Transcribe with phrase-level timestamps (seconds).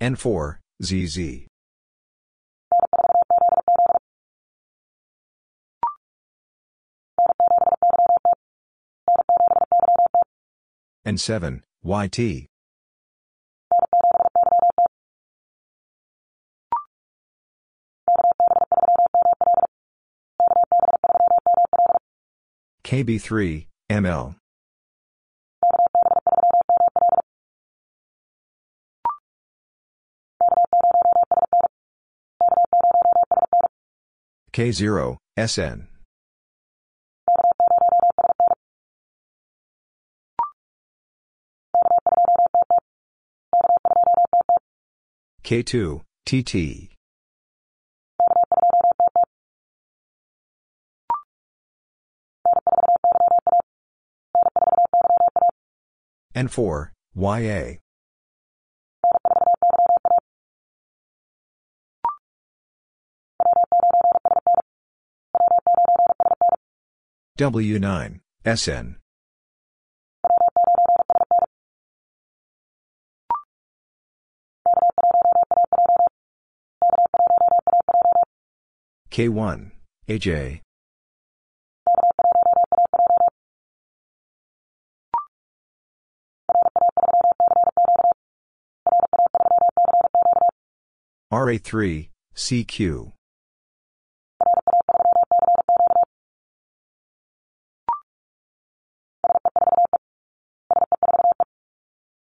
[0.00, 1.46] N4, ZZ.
[11.06, 12.48] N7, YT.
[22.84, 24.34] KB3, ML.
[34.54, 35.88] K0, SN.
[45.42, 46.90] K2, TT.
[56.36, 57.83] N4, YA.
[67.36, 68.96] W9, SN.
[79.10, 79.70] K1,
[80.08, 80.60] AJ.
[91.32, 93.12] RA3, CQ.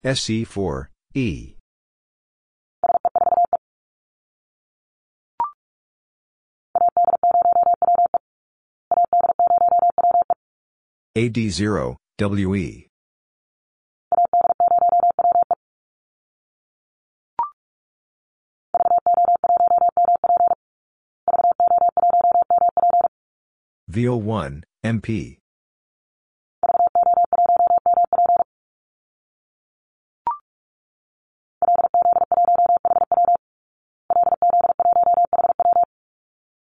[0.04, 1.56] SC4, E.
[11.16, 12.88] AD0, WE.
[23.92, 25.41] VO1, MP.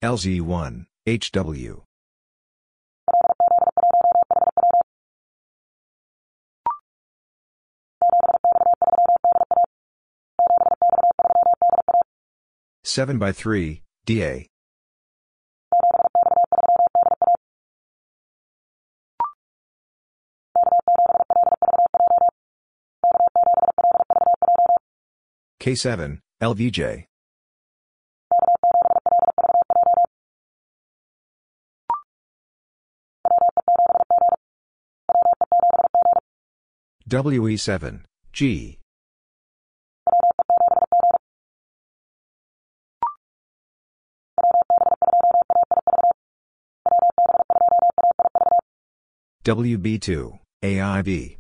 [0.03, 1.81] LZ1, HW.
[12.83, 14.47] Seven by three, DA.
[25.59, 27.05] K7, LVJ.
[37.07, 38.01] WE7,
[38.33, 38.79] G.
[49.45, 51.37] WB2, AIB.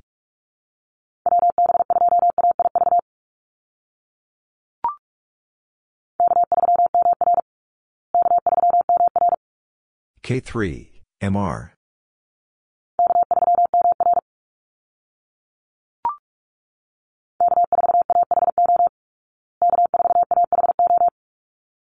[10.23, 10.87] K3,
[11.21, 11.76] MR.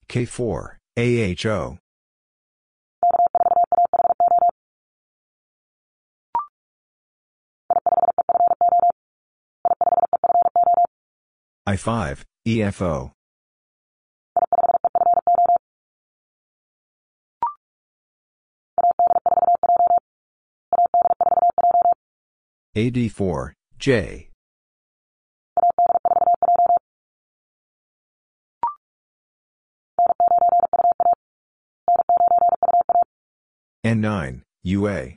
[0.10, 1.78] K4, AHO.
[11.68, 13.12] I5, EFO.
[22.78, 24.30] AD4, J.
[33.88, 35.16] N9, UA.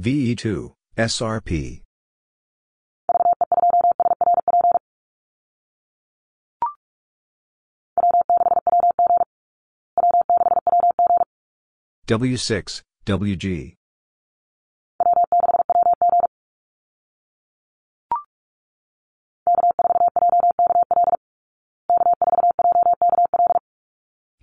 [0.00, 1.82] VE2, SRP.
[12.06, 13.74] W6, WG.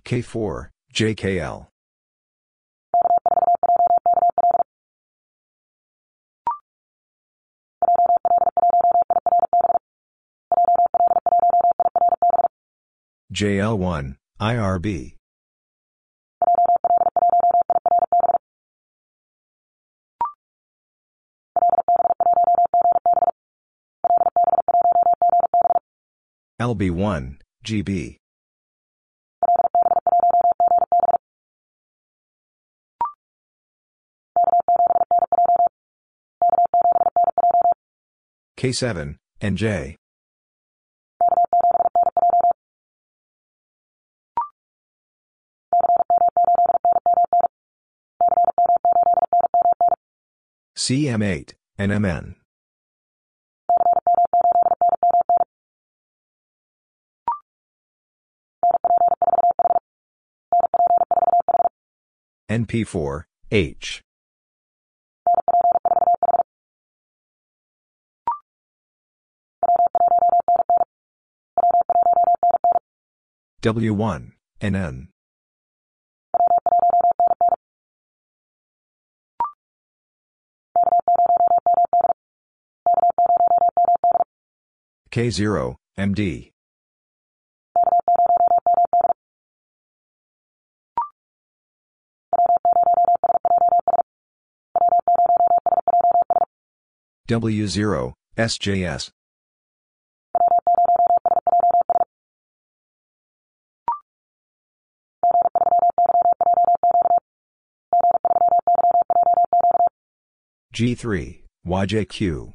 [0.04, 1.66] K4, JKL.
[13.32, 15.14] JL1, IRB.
[26.60, 28.21] LB1, GB.
[38.62, 39.96] K7, NJ.
[50.76, 52.36] CM8, NMN.
[62.48, 64.02] NP4, H.
[73.62, 75.06] W1, NN.
[85.12, 86.50] K0, MD.
[97.28, 99.10] W0, SJS.
[110.72, 112.54] G3, YJQ.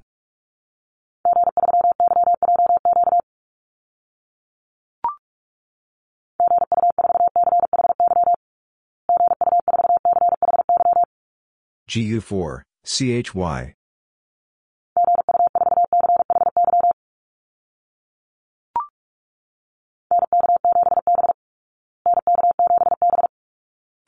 [11.87, 13.73] GU4, CHY.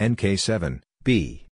[0.01, 1.48] NK7, B.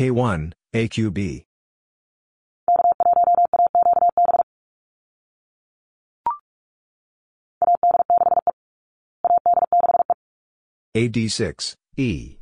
[0.00, 1.44] K1, AQB.
[10.96, 12.38] AD6, E.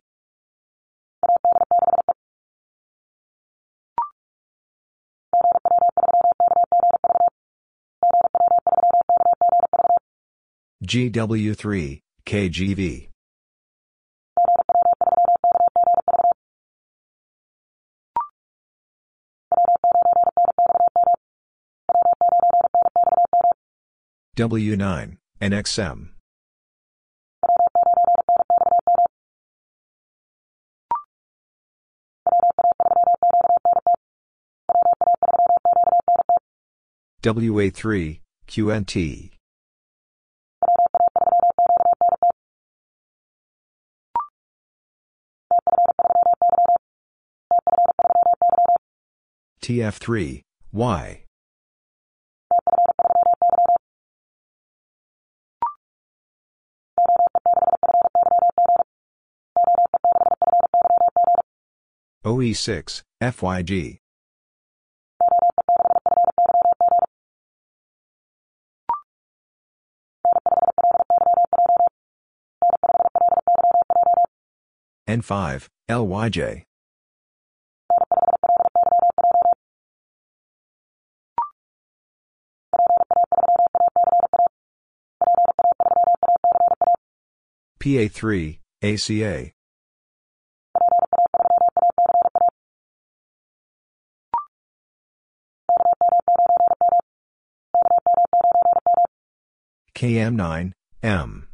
[10.85, 13.08] GW3, KGV.
[24.39, 26.11] W9, NXM.
[37.21, 39.31] WA3, QNT.
[49.61, 50.43] TF3,
[50.73, 51.28] Y.
[62.25, 63.99] OE6, FYG.
[75.09, 76.65] N5, LYJ.
[87.81, 89.53] PA3, ACA.
[99.99, 100.71] KM9,
[101.03, 101.49] M.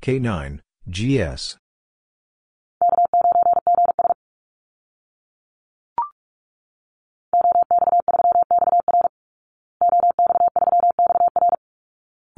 [0.00, 1.58] K9, GS.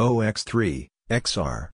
[0.00, 1.70] OX3, XR.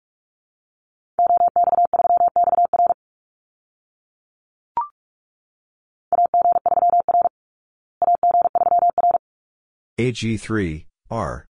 [9.99, 11.47] AG3, R.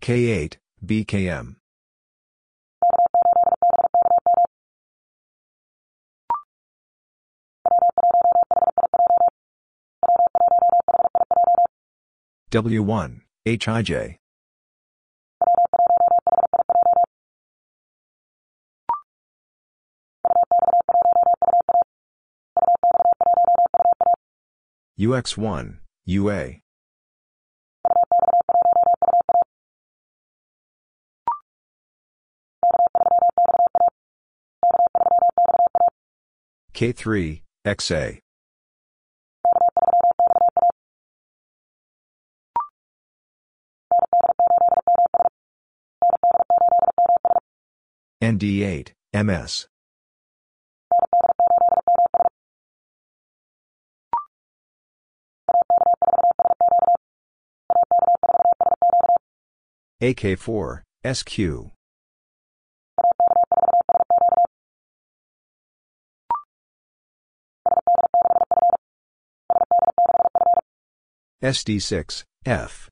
[0.00, 1.56] K8, BKM.
[12.52, 14.16] W1, HIJ.
[24.98, 25.76] UX1,
[26.06, 26.60] UA.
[36.72, 38.20] K3, XA.
[48.22, 49.66] ND8, MS.
[60.02, 61.70] AK4, SQ.
[71.42, 72.90] SD6, F.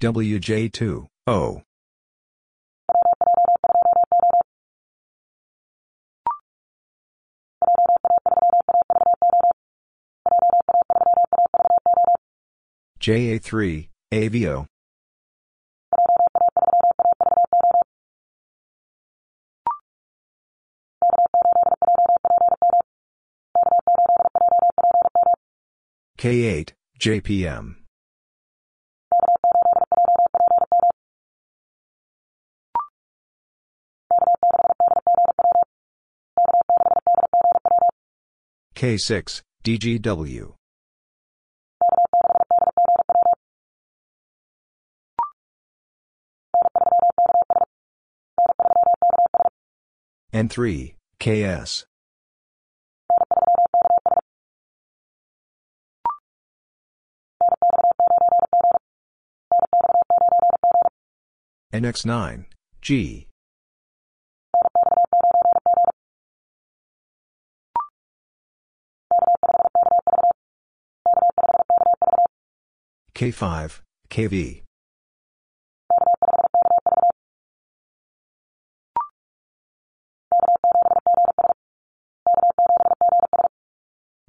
[0.00, 1.62] WJ2, O.
[13.00, 14.66] JA3, AVO.
[26.18, 27.76] K8, JPM.
[38.74, 40.54] K6, DGW.
[50.32, 51.86] N3, KS.
[61.72, 62.44] NX9,
[62.82, 63.26] G.
[73.14, 73.80] K5,
[74.10, 74.67] KV.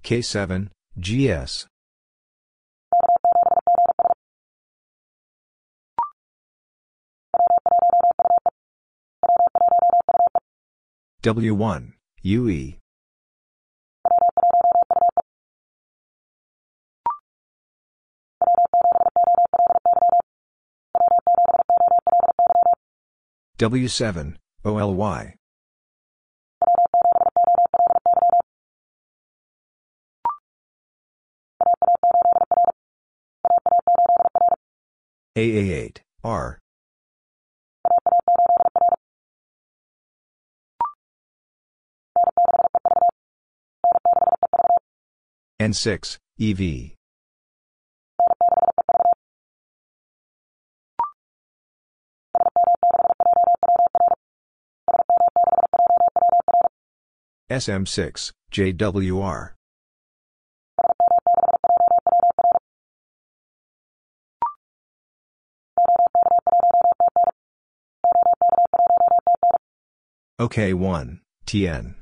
[0.10, 1.68] K7, GS.
[11.22, 12.78] W1, UE.
[23.60, 24.36] W7,
[24.66, 25.38] OLY.
[35.39, 36.60] AA8, R.
[45.62, 46.96] N6, EV.
[57.50, 59.59] SM6, JWR.
[70.39, 71.96] OK1, TN.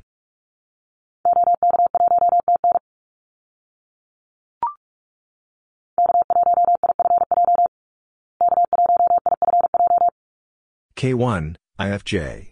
[10.95, 12.47] K1, IFJ.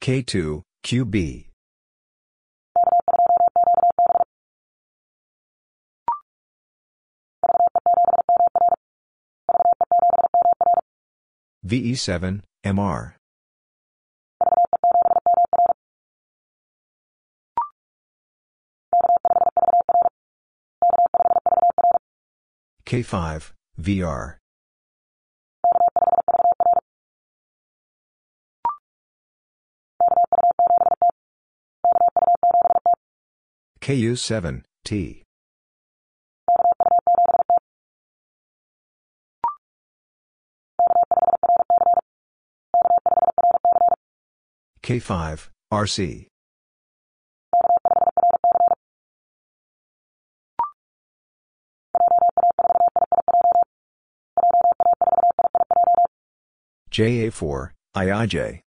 [0.00, 1.55] K2, QB.
[11.66, 13.14] VE7, MR.
[22.86, 24.36] K5, VR.
[33.80, 35.25] KU7, T.
[44.86, 46.28] K5, RC.
[56.92, 58.60] JA4, IIJ.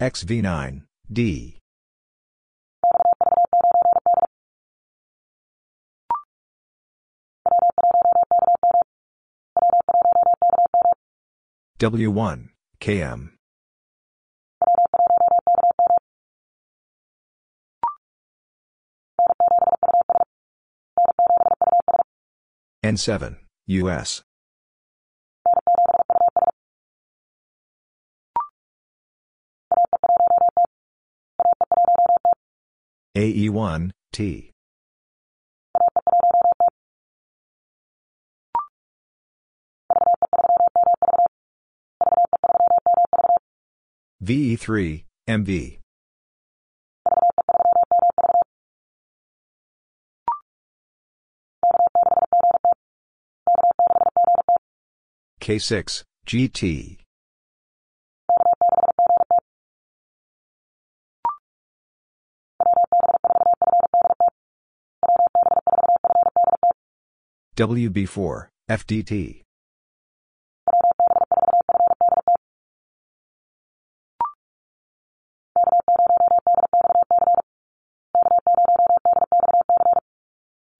[0.00, 0.82] XV9,
[1.12, 1.58] D.
[11.78, 12.48] W1,
[12.80, 13.32] KM.
[22.82, 24.22] N7, US.
[33.14, 34.55] AE1, T.
[44.22, 45.78] VE3, MV.
[55.40, 56.98] K6, GT.
[67.56, 69.45] WB4, FDT.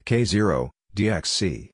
[0.06, 1.70] K0, DXC.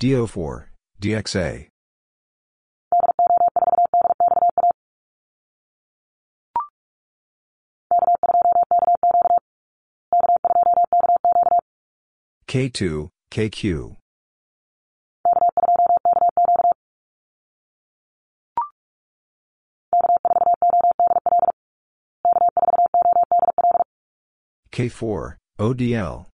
[0.00, 0.64] DO4,
[1.02, 1.68] DXA.
[12.46, 13.96] K2, KQ.
[24.78, 26.26] K4, ODL.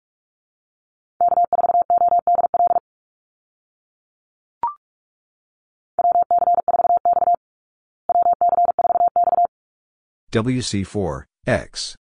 [10.34, 11.96] WC4, X.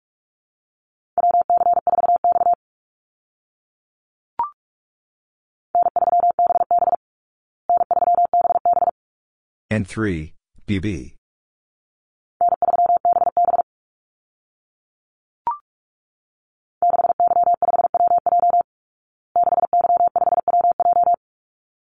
[9.71, 10.33] N3,
[10.65, 11.15] BB.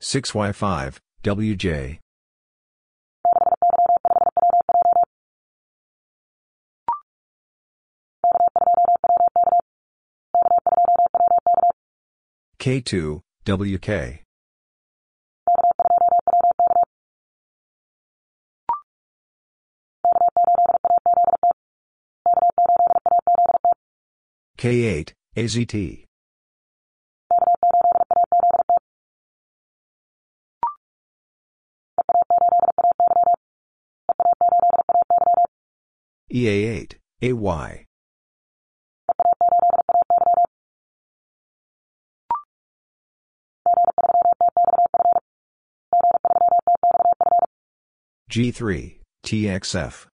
[0.07, 1.97] Six Y five WJ
[12.59, 14.21] K two WK
[24.59, 26.05] K8 AZT
[36.35, 37.85] EA8, AY.
[48.29, 50.07] G3, TXF.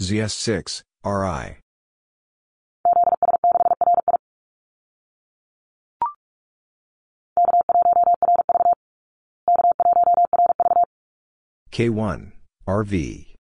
[0.00, 1.58] ZS6, RI.
[11.78, 12.32] K1,
[12.66, 13.36] RV.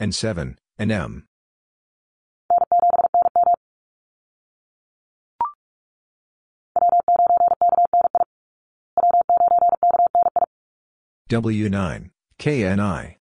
[0.00, 1.24] N7, NM.
[11.28, 13.16] W9, KNI.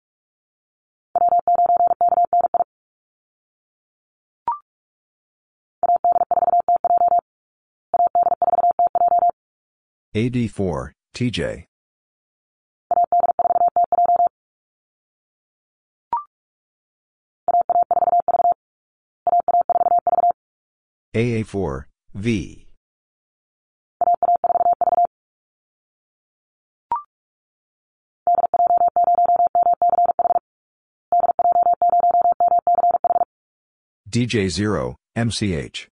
[10.14, 11.64] AD4, TJ.
[21.14, 22.66] AA4, V.
[34.08, 35.88] DJ0, MCH.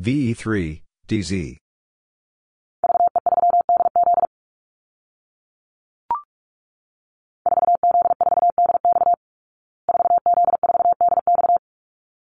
[0.00, 1.56] VE3, DZ.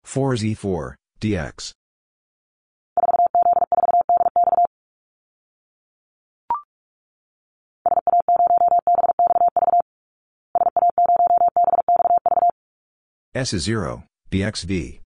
[0.04, 1.74] Four Z four DX
[13.34, 15.05] S zero BXV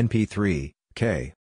[0.00, 1.34] NP3, K.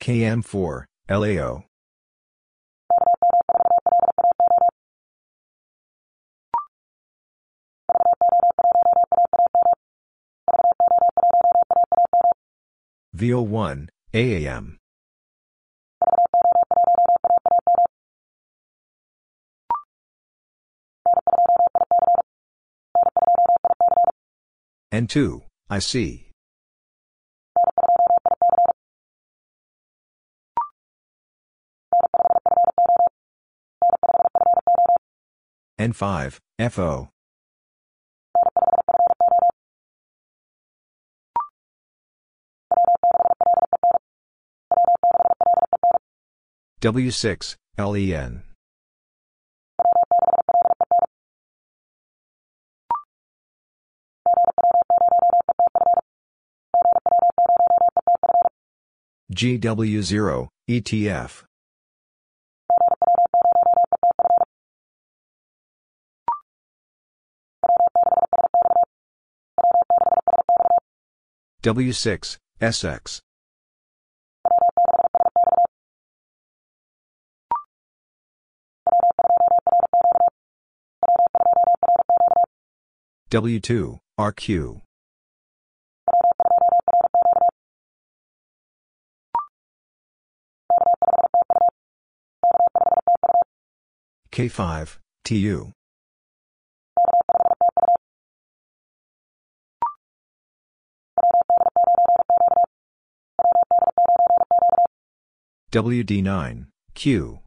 [0.00, 1.64] KM4, LAO.
[13.14, 14.78] VO1, AAM.
[24.96, 26.32] N2, IC.
[35.78, 36.38] N5,
[36.70, 37.10] FO.
[46.80, 48.42] W6, LEN.
[59.32, 61.42] GW0, ETF.
[71.62, 73.20] W6, SX.
[83.30, 84.80] W2, RQ.
[94.36, 95.72] K5, TU.
[105.72, 107.38] WD9, Q.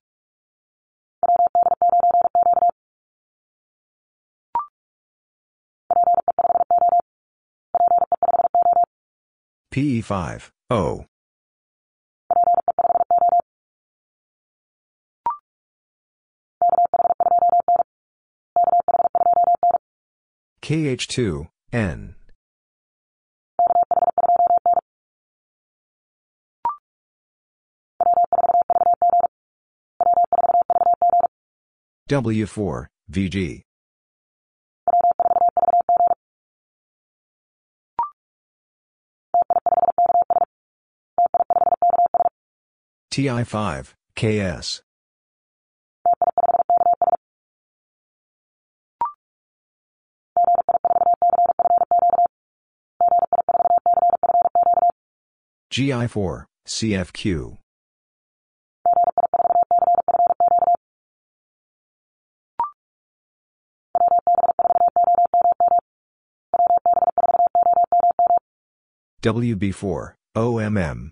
[9.72, 11.06] PE5, O.
[20.70, 22.14] KH2, N.
[32.08, 33.62] W4, VG.
[43.12, 44.82] TI5, KS.
[55.72, 57.58] GI4, CFQ.
[69.22, 71.12] WB4, OMM.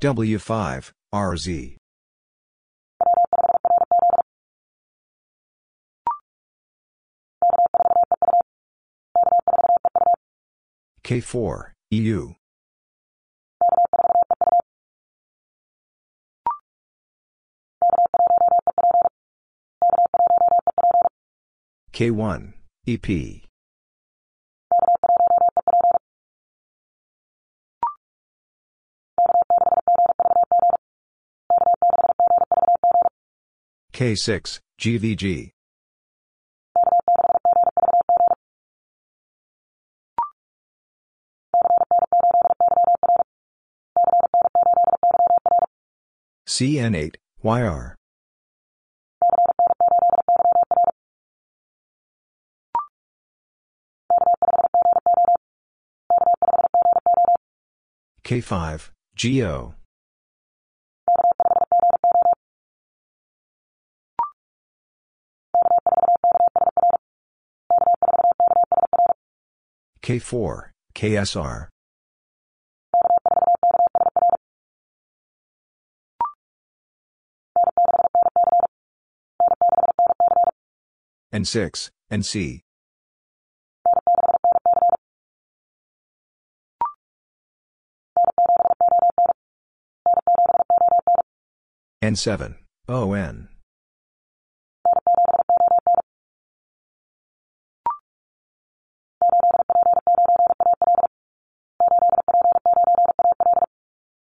[0.00, 1.81] W5, RZ.
[11.04, 12.34] K4, EU.
[21.92, 22.52] K1,
[22.86, 23.42] EP.
[33.92, 35.50] K6, GVG.
[46.62, 47.96] CN8, YR.
[58.22, 59.74] K5, GO.
[70.00, 71.71] K4, KSR.
[81.32, 82.60] N6, NC.
[92.02, 92.56] N7,
[92.88, 93.48] ON.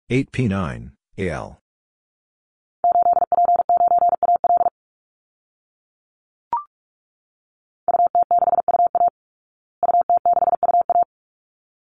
[0.09, 1.59] Eight P nine AL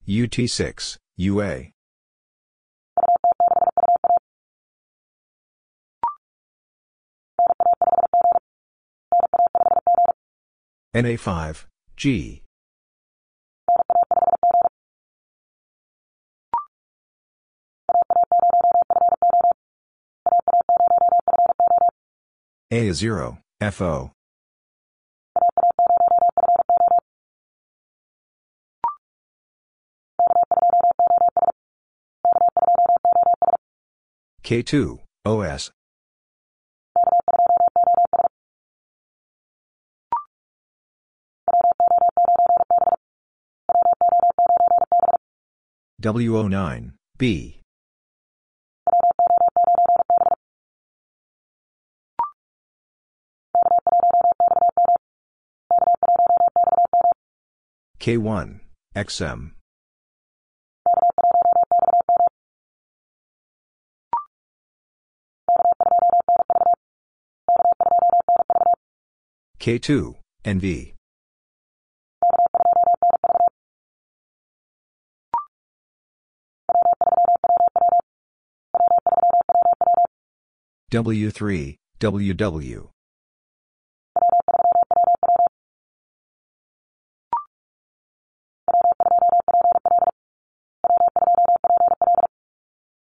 [0.08, 1.70] UT six UA
[10.94, 11.64] NA5
[11.96, 12.42] G
[22.72, 23.38] A0,
[23.70, 24.12] FO.
[34.52, 35.70] K2, OS.
[46.02, 47.60] W09, B.
[57.98, 58.60] K1,
[58.94, 59.61] XM.
[69.62, 70.92] K2, NV.
[80.90, 82.88] W3, WW.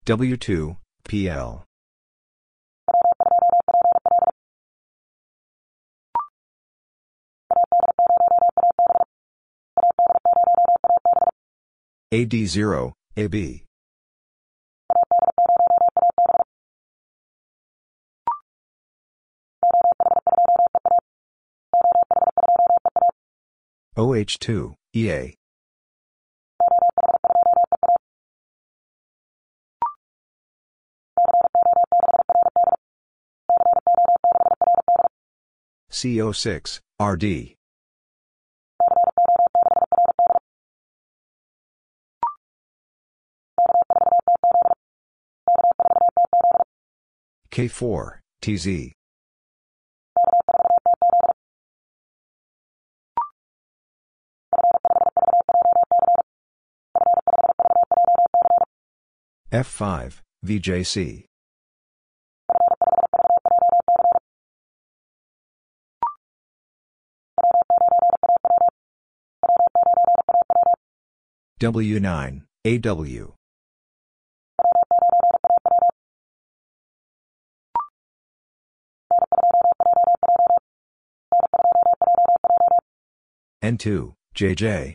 [0.06, 1.66] W2, PL.
[12.12, 13.64] AD0, AB.
[23.96, 25.34] OH2, EA.
[35.90, 37.56] CO6, RD.
[47.56, 48.92] K4, TZ.
[59.50, 61.24] F5, VJC.
[71.58, 73.35] W9, AW.
[83.66, 84.94] N2, JJ.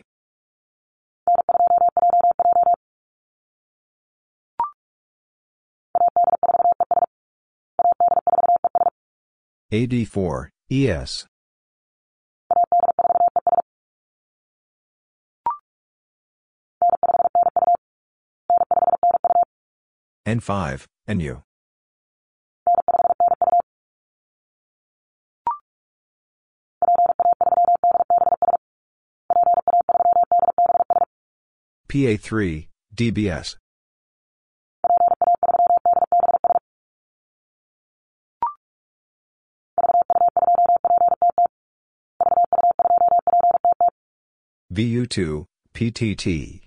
[9.70, 11.26] AD4, ES.
[20.26, 21.42] N5, NU.
[31.92, 33.56] PA3, DBS.
[44.72, 46.62] VU2, PTT.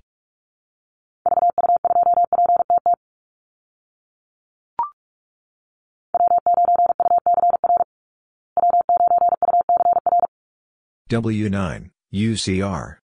[11.09, 12.97] W9, UCR.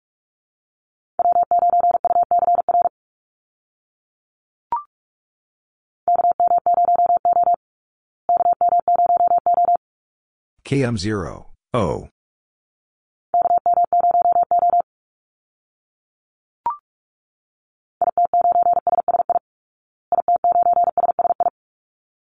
[10.70, 12.08] KM0, O.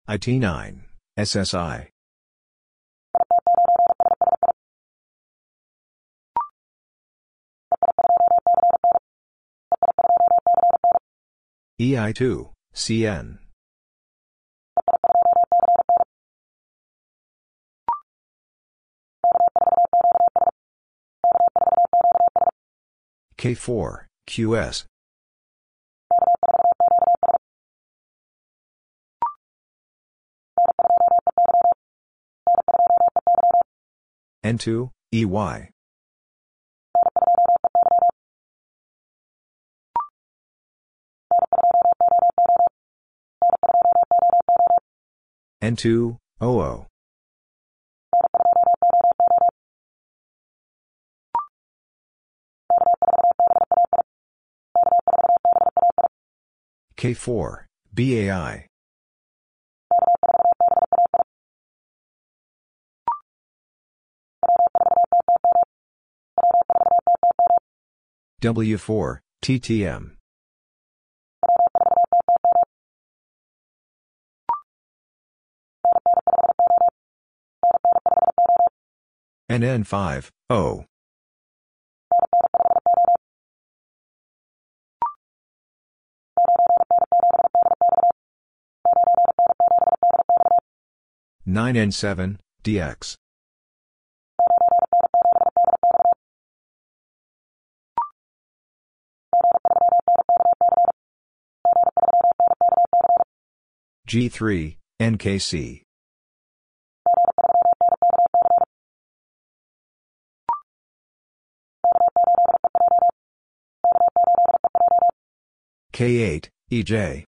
[0.07, 0.81] IT9,
[1.19, 1.89] SSI.
[11.81, 13.44] EI2, CN.
[23.45, 24.85] K4, QS.
[34.43, 35.69] N2, EY.
[45.63, 46.87] N2, OO.
[56.97, 58.67] K4, BAI.
[68.43, 70.11] W4, TTM.
[79.51, 80.85] NN5, O.
[91.47, 93.17] Nine N seven DX
[104.07, 105.83] G three NKC
[115.93, 117.25] K8 EJ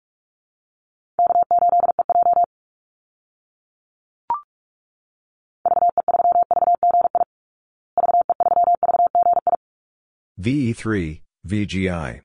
[10.40, 12.22] VE3, VGI.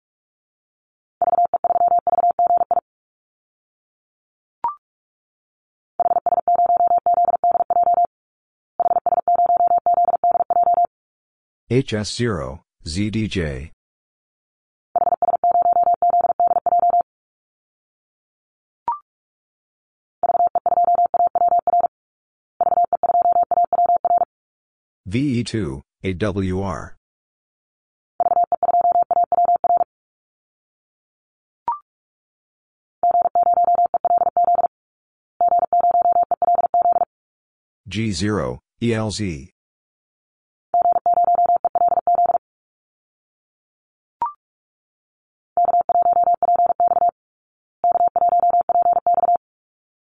[11.71, 13.71] HS0, ZDJ.
[25.09, 27.00] VE2, AWR.
[37.91, 39.51] G0, ELZ.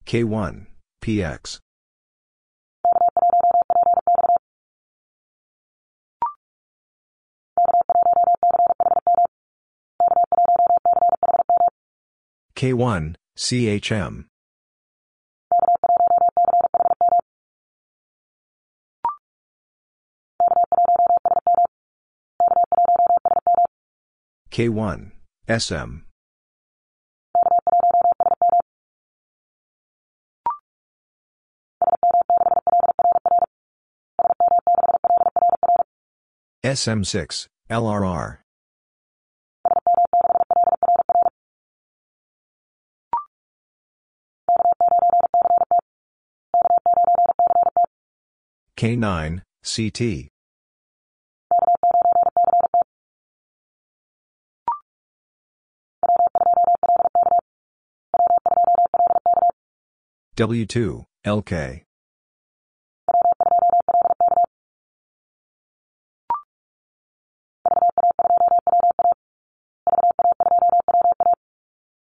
[0.05, 0.67] K1,
[1.01, 1.59] PX.
[12.55, 14.25] K1, CHM.
[24.53, 25.09] K1,
[25.49, 26.05] SM.
[36.63, 38.37] SM6, LRR.
[48.77, 50.32] K9, CT.
[60.35, 61.83] W2, LK.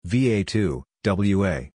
[0.07, 1.69] VA2, WA.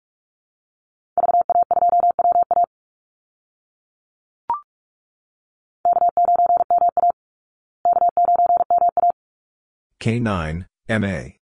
[10.02, 11.43] K9, MA.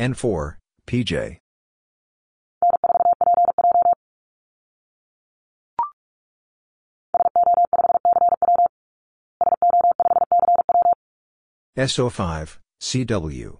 [0.00, 1.36] N4, PJ.
[11.76, 13.58] SO5, CW.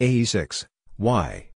[0.00, 0.66] AE6,
[0.96, 1.50] Y.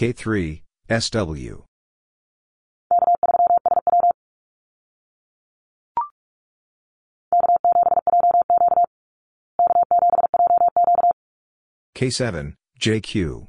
[0.00, 1.64] K3, SW.
[11.94, 13.48] K7, JQ.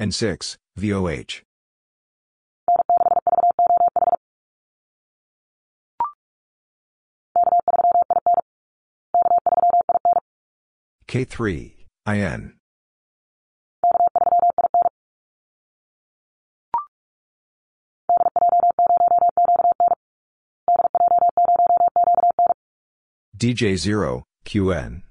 [0.00, 1.42] N6, VOH.
[11.10, 11.72] K3,
[12.06, 12.54] IN.
[23.36, 25.02] DJ0, QN.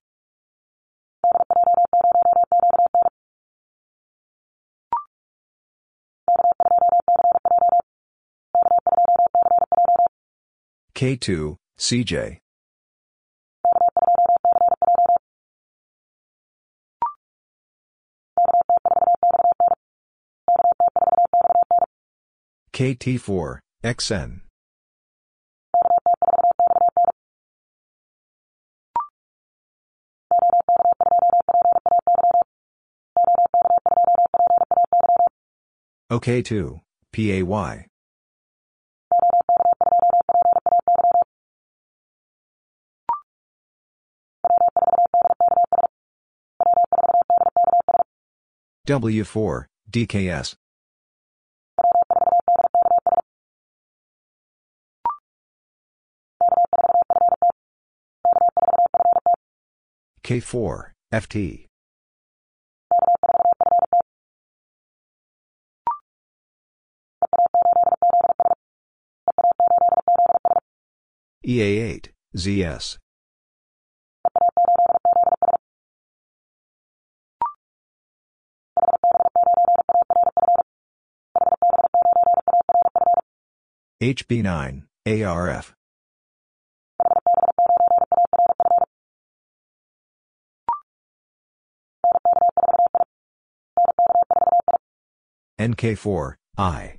[10.95, 12.39] K2, CJ.
[22.79, 24.39] KT4, XN.
[36.09, 36.79] OK2,
[37.11, 37.43] PAY.
[48.87, 50.55] W4, DKS.
[60.23, 61.65] K4, FT.
[71.45, 72.97] EA8, ZS.
[84.01, 85.78] HB9, ARF.
[95.59, 96.95] NK4, I.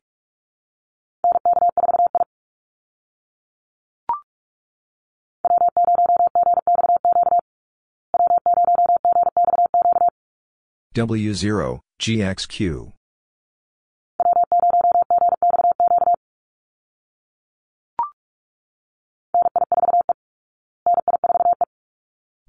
[10.94, 12.92] W0, GXQ.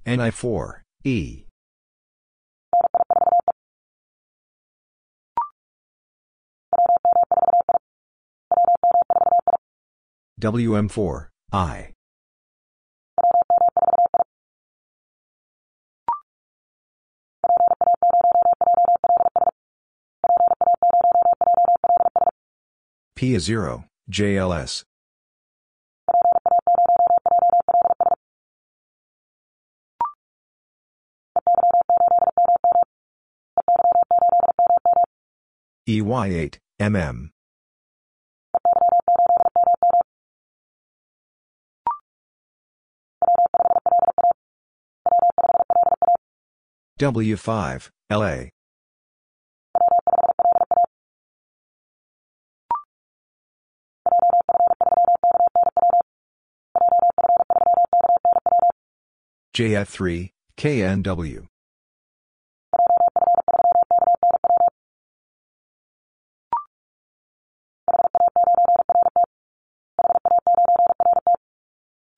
[0.06, 1.46] NI4, E.
[10.42, 11.94] WM4, I.
[23.16, 24.84] P 0, JLS.
[35.88, 37.30] EY8, MM.
[47.02, 48.50] W5, LA.
[59.56, 61.48] JF3, KNW.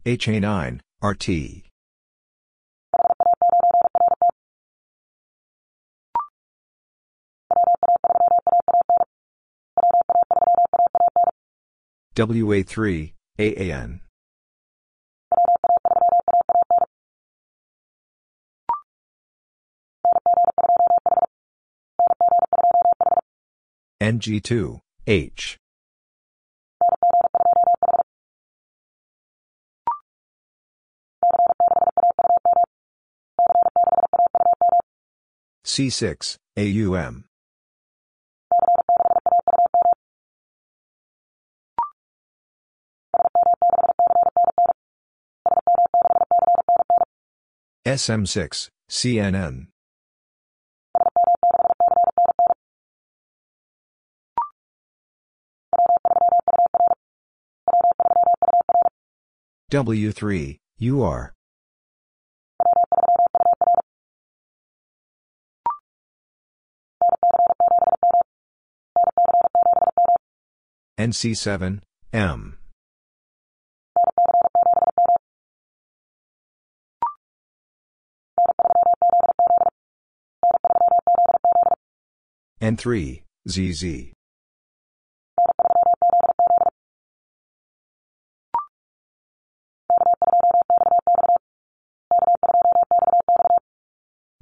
[0.06, 1.73] HA9, RT.
[12.16, 14.02] WA3, AAN.
[24.00, 25.58] NG2, H.
[35.66, 37.26] C6, AUM.
[47.86, 49.68] SM6, CNN.
[59.70, 61.34] W3, UR.
[70.98, 71.82] NC7,
[72.14, 72.58] M.
[82.64, 84.14] N3, ZZ.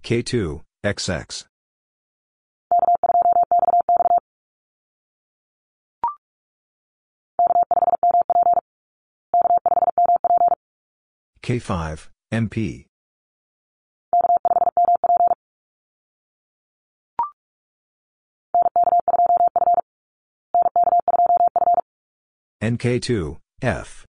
[0.03, 1.45] K2, XX.
[11.41, 12.90] K5, MP.
[22.61, 24.05] NK2, F.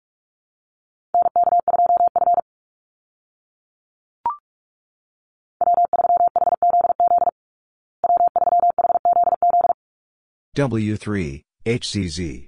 [10.55, 12.47] W3, HCZ.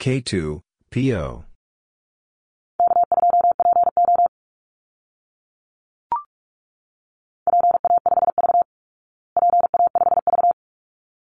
[0.00, 0.60] K2,
[0.90, 1.47] PO.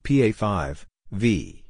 [0.07, 1.65] PA5, V.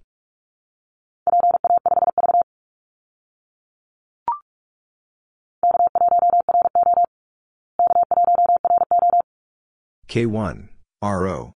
[10.06, 10.68] K1,
[11.02, 11.52] RO.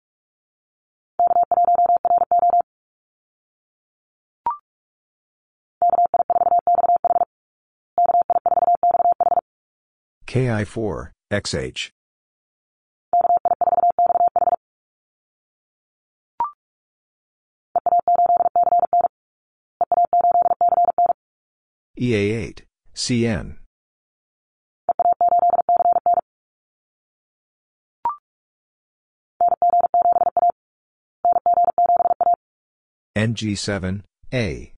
[10.26, 11.90] KI4, XH.
[22.00, 22.62] EA8,
[22.96, 23.58] CN.
[33.18, 34.74] NG7, A.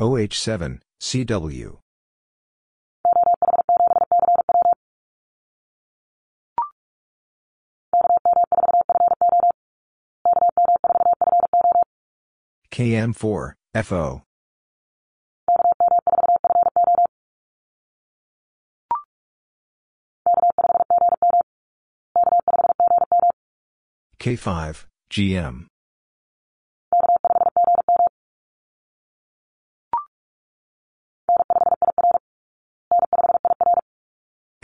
[0.00, 1.81] OH7, CW.
[12.72, 13.52] KM4,
[13.84, 14.22] FO.
[24.18, 25.66] K5, GM.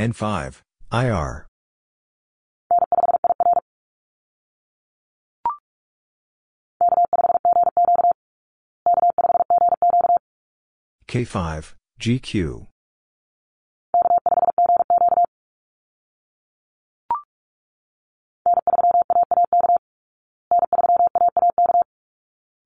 [0.00, 1.47] N5, IR.
[11.08, 12.66] K5, GQ.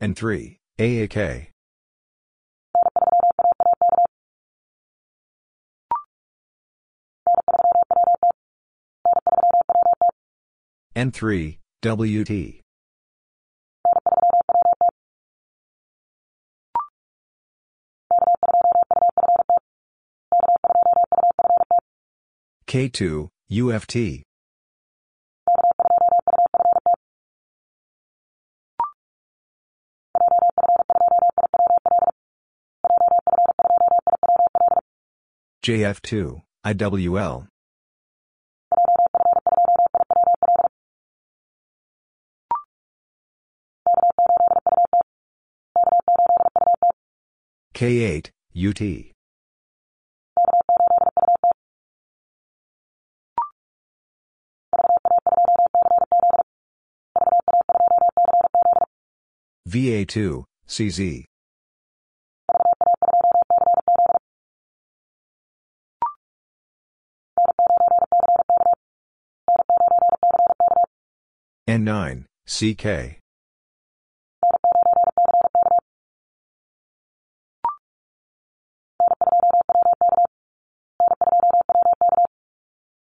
[0.03, 1.51] N3, AAK.
[10.97, 12.62] N3, WT.
[22.73, 24.23] K2, UFT.
[35.63, 37.47] JF2, IWL.
[47.75, 49.12] K8, UT.
[59.69, 61.25] VA2, CZ.
[71.69, 73.19] N9, CK.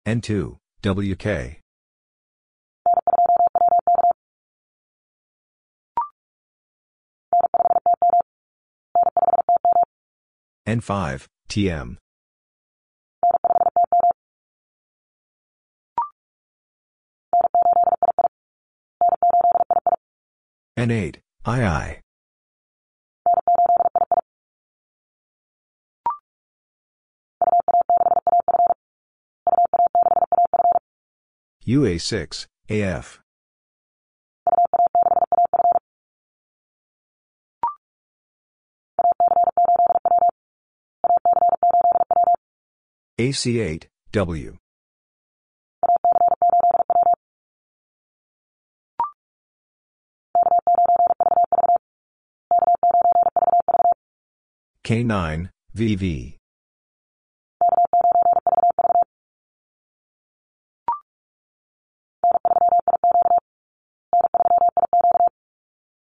[0.07, 1.60] N2, WK.
[10.67, 11.97] N5, TM.
[20.77, 22.01] N8, II.
[31.67, 33.20] UA6, AF.
[43.21, 44.57] AC8, W.
[54.83, 56.37] K9, VV.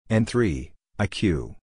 [0.09, 1.57] N3, IQ.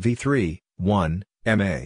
[0.00, 1.78] V3, 1, MA.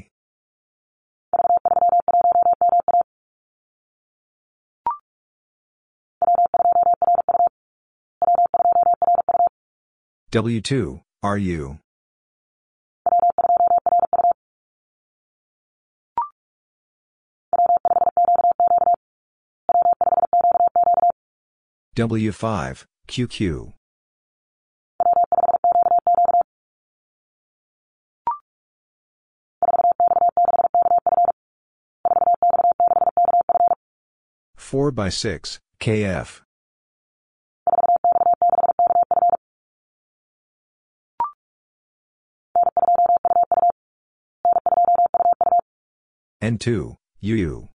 [10.32, 11.78] W2, RU.
[21.96, 23.72] W5, QQ.
[34.66, 36.40] Four by six, KF.
[46.42, 47.68] N2, UU.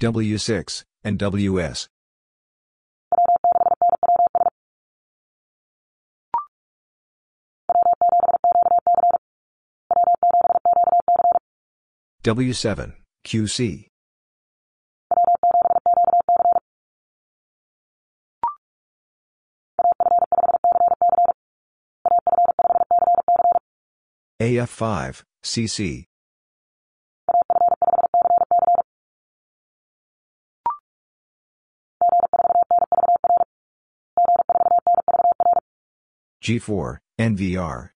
[0.00, 1.88] W6, and WS.
[12.24, 12.92] W7,
[13.26, 13.88] QC.
[24.40, 26.04] AF5, CC.
[36.44, 37.90] G4, NVR.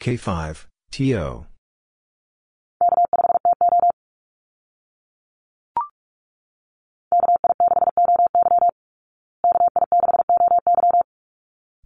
[0.00, 1.46] K5, TO.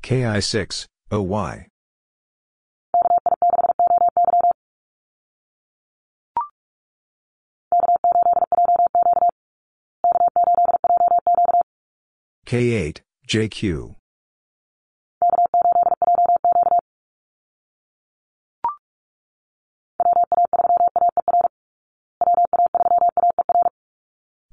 [0.01, 1.67] KI6, OY.
[12.47, 13.97] K8, JQ.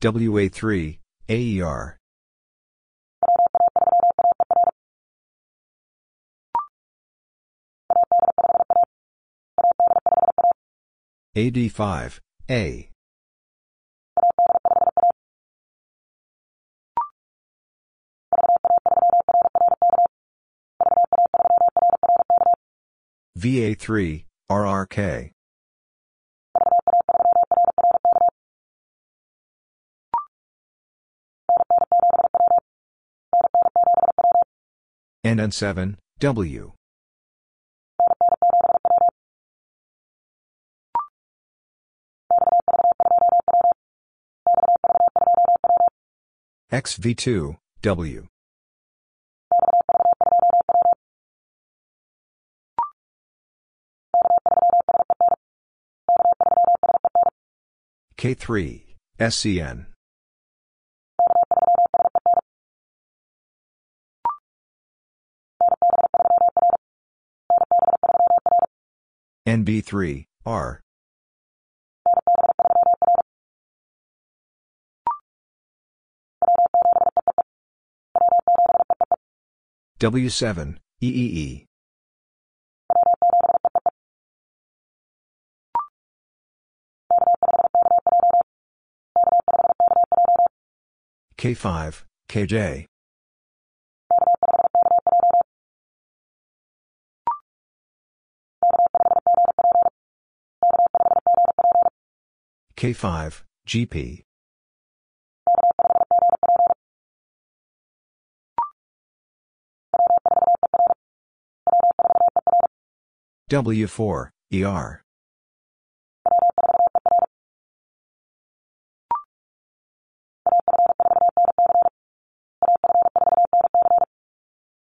[0.02, 0.97] WA3,
[1.30, 1.97] AER.
[11.36, 12.89] AD5, A.
[23.38, 25.32] VA3, RRK.
[35.24, 36.72] NN7, W.
[46.72, 48.28] XV2, W.
[58.17, 59.90] K3, SCN.
[69.52, 70.80] NB3, R.
[79.99, 81.66] W7, EEE.
[91.38, 92.90] K5, KJ.
[102.82, 104.23] K5, GP.
[113.51, 115.03] W4, ER.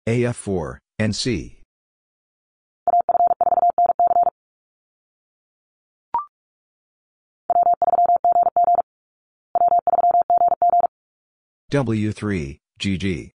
[0.07, 1.60] AF4, NC.
[11.71, 13.31] W3, GG.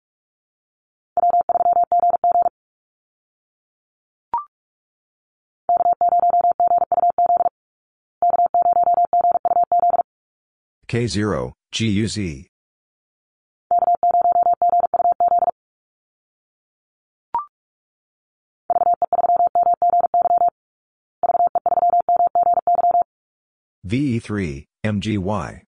[10.88, 12.48] K0, GUZ.
[23.86, 25.64] VE3, MGY.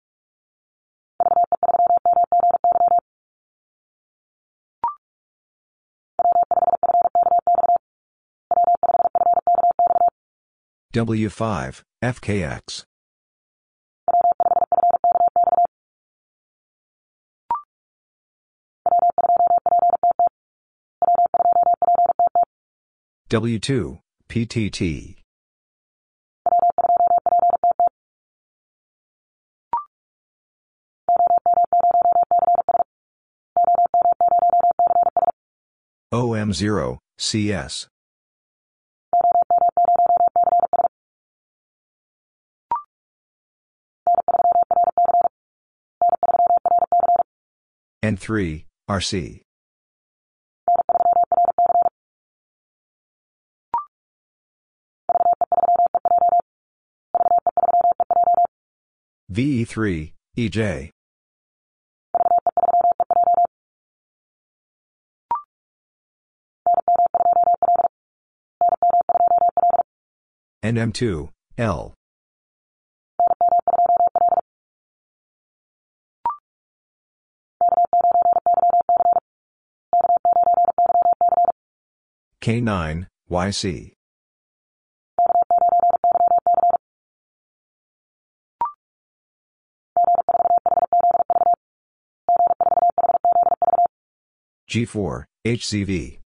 [10.93, 12.83] W5, FKX.
[23.27, 25.15] W2, PTT.
[36.13, 37.87] OM0, CS.
[48.03, 49.41] N3, RC.
[59.31, 60.89] VE3, EJ.
[70.61, 71.93] NM2, L.
[82.43, 83.93] K9, YC.
[94.69, 96.19] G4, HCV.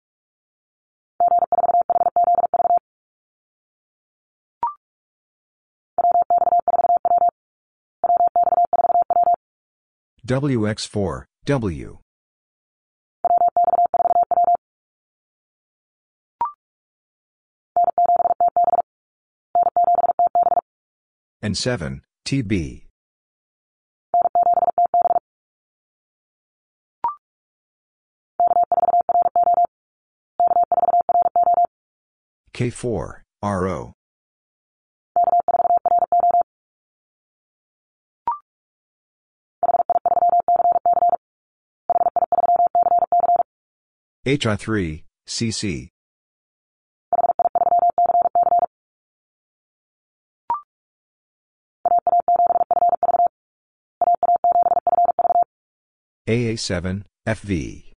[10.25, 11.99] WX4, W.
[21.43, 22.87] N7, TB.
[32.53, 33.93] K4, RO.
[44.25, 45.89] HI3, CC.
[56.27, 57.93] AA7, FV.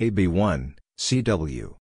[0.00, 1.76] AB1, CW.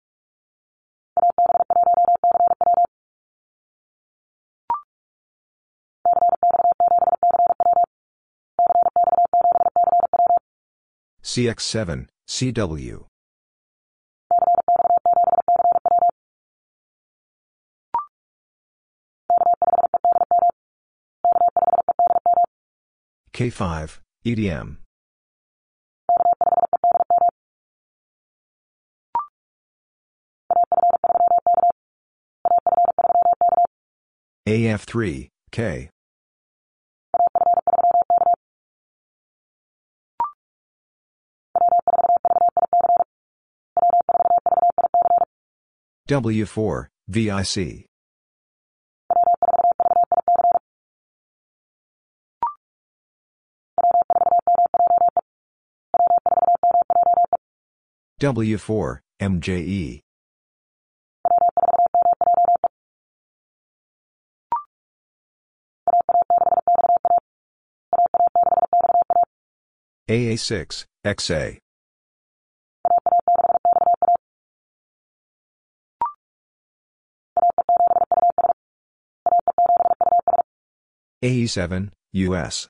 [11.23, 13.18] CX7, CW.
[23.39, 24.79] K5, EDM.
[34.49, 35.91] AF3, K.
[46.09, 47.87] W4, VIC.
[58.21, 60.01] W4, MJE.
[70.09, 71.59] AA6, XA.
[81.23, 82.69] AE7, US.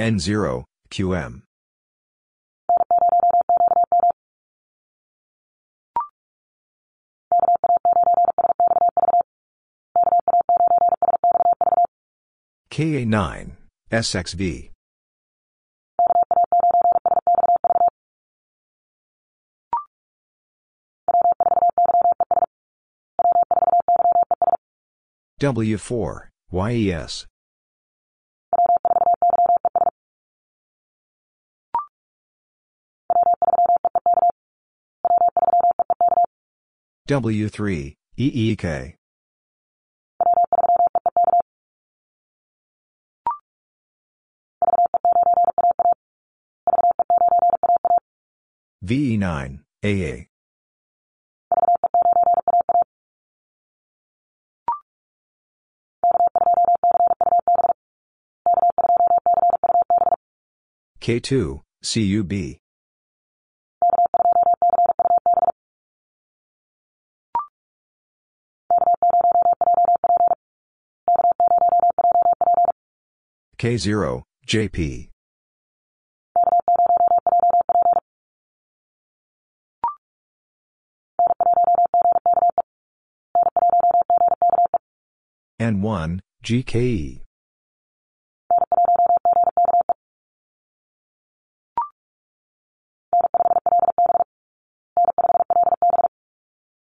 [0.00, 1.42] N0, QM.
[12.70, 13.50] KA9,
[13.90, 14.70] SXV.
[25.40, 27.26] W4, YES.
[37.08, 38.94] W3, EEK.
[48.84, 50.26] VE9, AA.
[61.00, 62.58] K2, CUB.
[73.58, 75.08] K0, JP.
[85.60, 87.22] N1, GKE.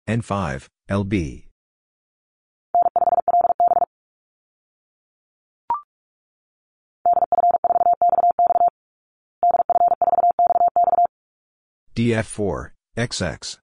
[0.08, 1.47] N5, LB.
[11.98, 13.58] DF4, XX.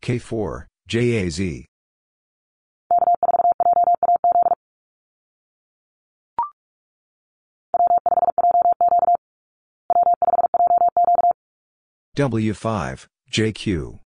[0.00, 1.64] K4, JAZ.
[12.14, 14.01] W5, JQ.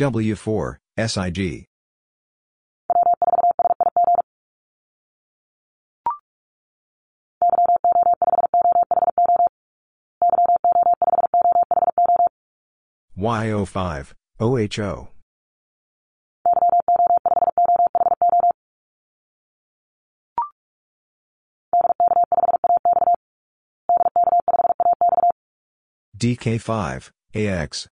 [0.00, 1.66] W4, SIG.
[13.18, 15.08] YO5, OHO.
[26.16, 27.88] DK5, AX.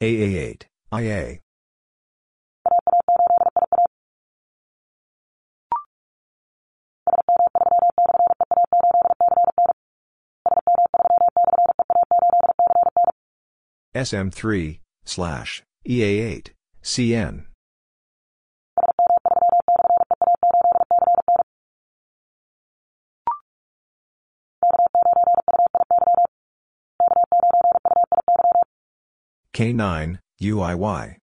[0.00, 1.40] AA8, IA.
[13.94, 16.48] SM3, slash, EA8,
[16.82, 17.49] CN.
[29.60, 31.16] K9, UIY.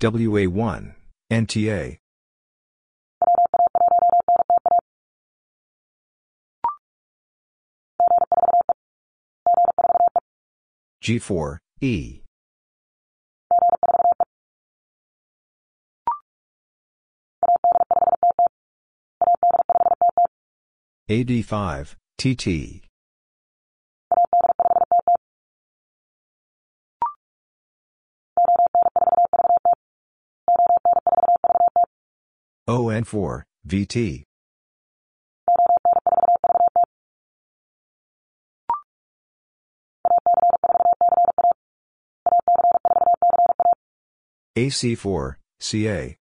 [0.00, 0.94] WA1,
[1.32, 1.98] NTA.
[11.02, 12.20] G4, E.
[21.08, 22.82] AD5, TT.
[32.68, 34.24] ON4, VT.
[44.58, 46.17] AC4, CA.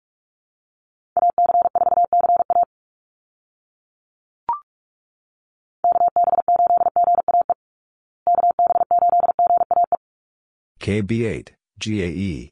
[10.84, 11.47] KB8,
[11.79, 12.49] GAE.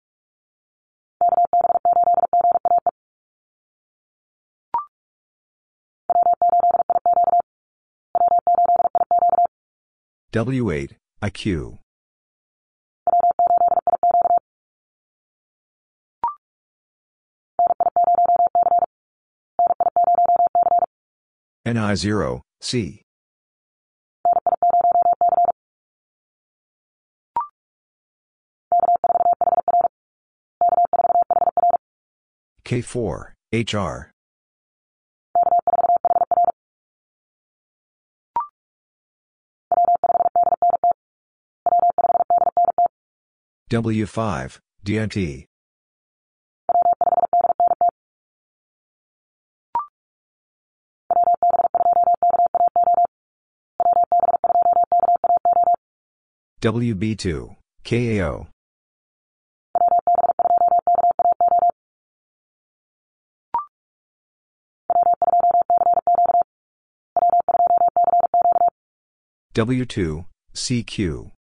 [10.32, 11.78] W8, IQ.
[21.68, 23.02] NI0, C.
[32.72, 34.12] K4, HR.
[43.70, 45.46] W5, DNT.
[56.62, 58.48] WB2, KAO.
[69.54, 70.26] W2,
[70.56, 71.32] CQ.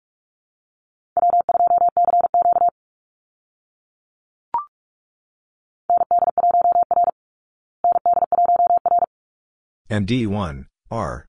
[9.89, 11.27] MD1, R.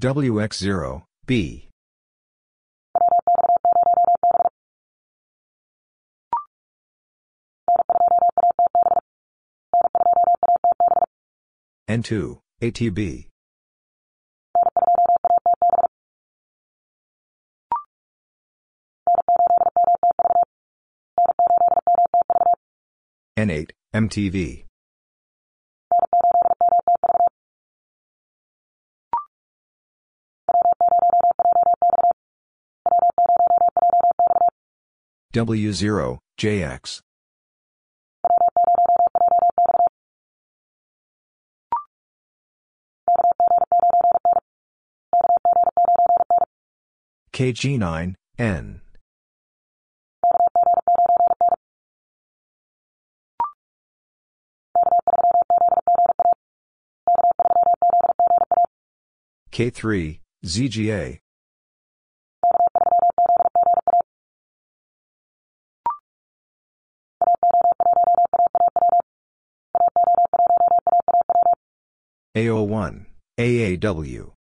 [0.00, 1.67] WX0, B.
[11.88, 13.28] N2, ATB.
[23.38, 24.64] N8, MTV.
[35.32, 37.00] W0, JX.
[47.32, 48.80] KG9, N.
[59.52, 61.18] K3, ZGA.
[72.36, 73.06] AO1,
[73.36, 74.37] AAW.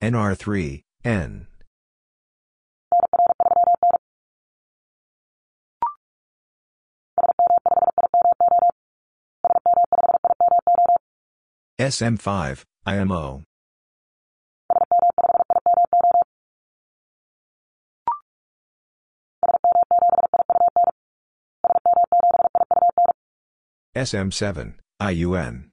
[0.00, 1.46] NR3, N.
[11.80, 13.42] SM5, IMO.
[23.96, 25.70] SM7, IUN.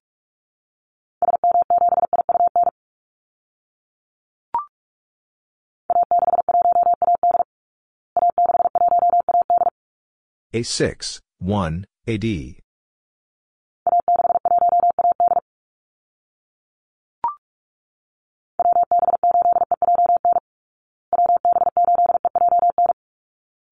[10.56, 12.24] A6, 1, AD.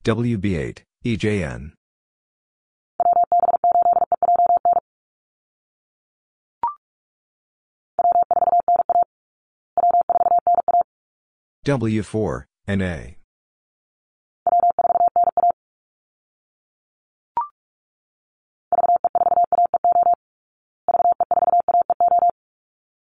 [0.03, 1.71] WB8, EJN.
[11.65, 13.22] W4, NA.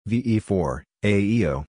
[0.09, 1.65] VE4, AEO.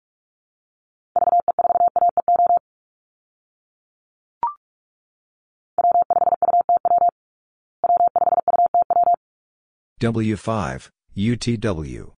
[10.02, 12.12] W5, UTW.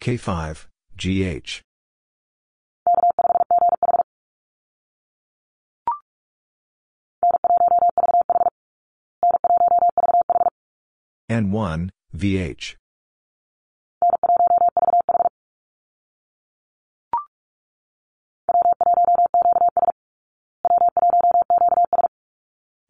[0.00, 1.62] K5, GH.
[11.30, 12.74] N1, VH.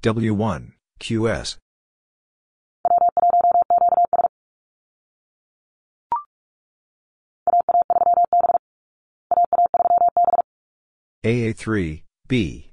[0.03, 1.59] W1, QS.
[11.23, 12.70] AA3, B.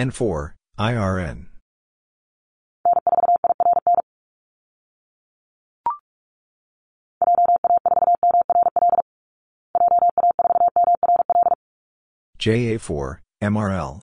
[0.00, 1.46] N4, IRN.
[12.38, 14.00] JA4, MRL.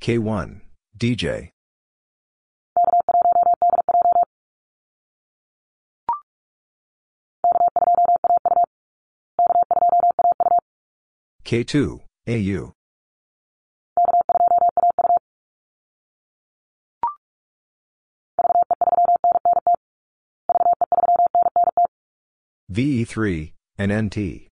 [0.00, 0.60] K1,
[0.96, 1.50] DJ.
[11.50, 12.72] K2, AU.
[22.70, 24.46] VE3, and NT.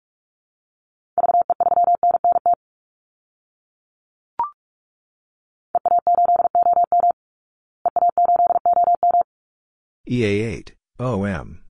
[10.09, 10.71] EA8,
[11.01, 11.64] OM.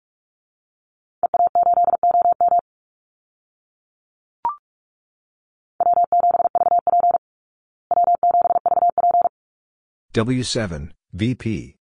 [10.16, 11.76] W7, VP.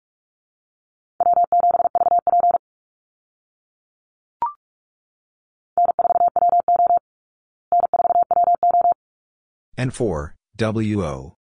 [9.78, 11.36] N4, WO.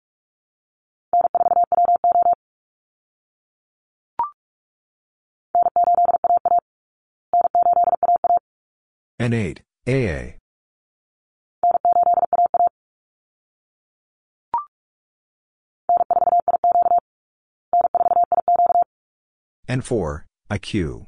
[9.21, 10.39] N8, AA.
[19.69, 21.07] N4, IQ.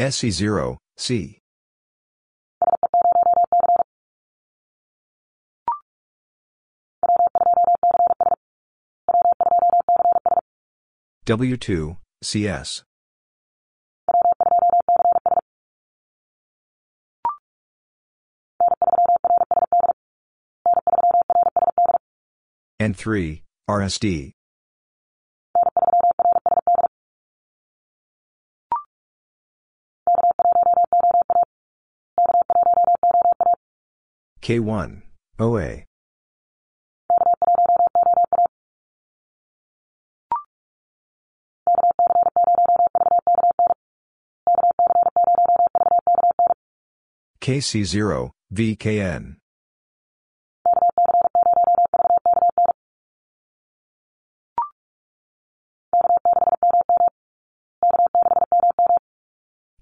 [0.00, 1.38] SC0, C.
[11.26, 12.82] W2, CS.
[22.80, 24.32] N3, RSD.
[34.42, 35.02] K1,
[35.40, 35.84] OA.
[47.40, 49.36] KC0, VKN.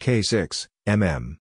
[0.04, 1.36] K6, MM.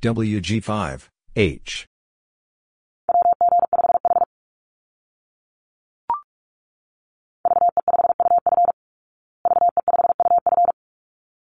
[0.00, 1.86] WG5, H.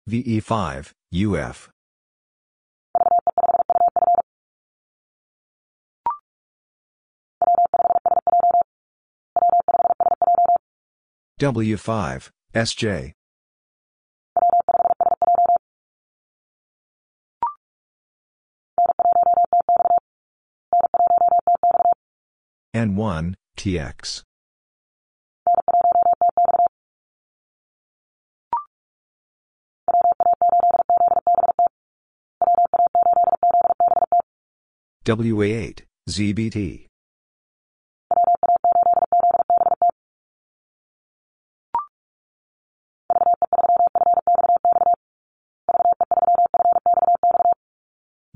[0.09, 1.74] VE5, UF.
[11.37, 13.11] W5, SJ.
[22.73, 24.23] N1, TX.
[35.05, 36.87] WA8, ZBT.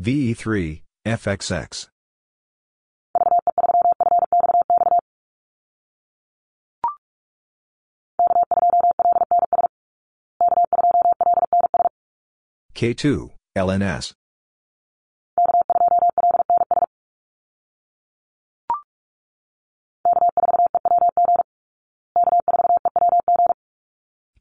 [0.02, 1.90] VE3, FXX.
[12.74, 14.14] K2, LNS.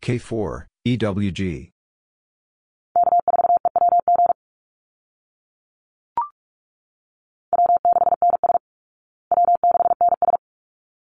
[0.01, 1.70] K4, EWG.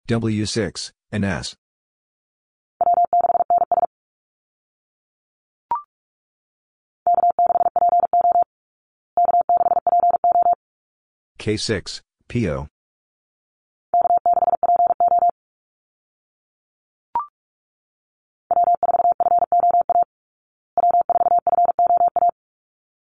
[0.06, 1.56] W6, and S.
[11.38, 12.68] K6, PO.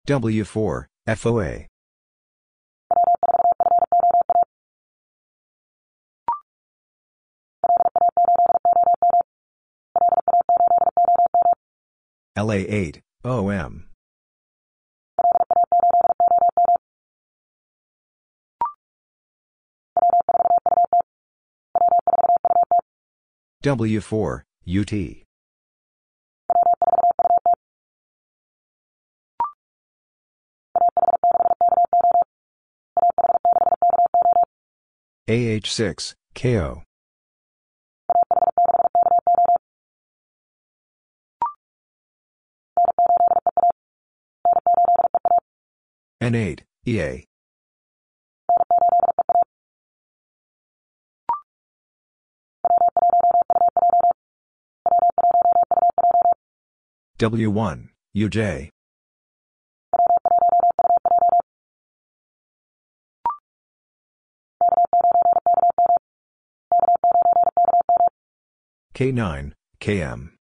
[0.08, 1.66] W4, FOA.
[12.38, 13.89] LA8, OM.
[23.61, 25.26] W4, UT.
[35.30, 36.84] AH6, KO.
[46.22, 47.26] N8, EA.
[57.20, 58.70] W1, UJ.
[68.94, 70.39] K9, KM.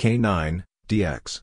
[0.00, 1.40] K9, DX.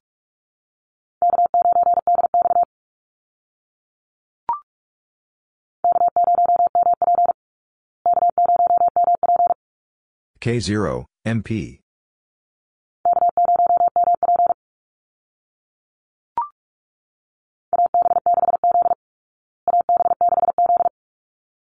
[10.41, 11.79] K0, MP.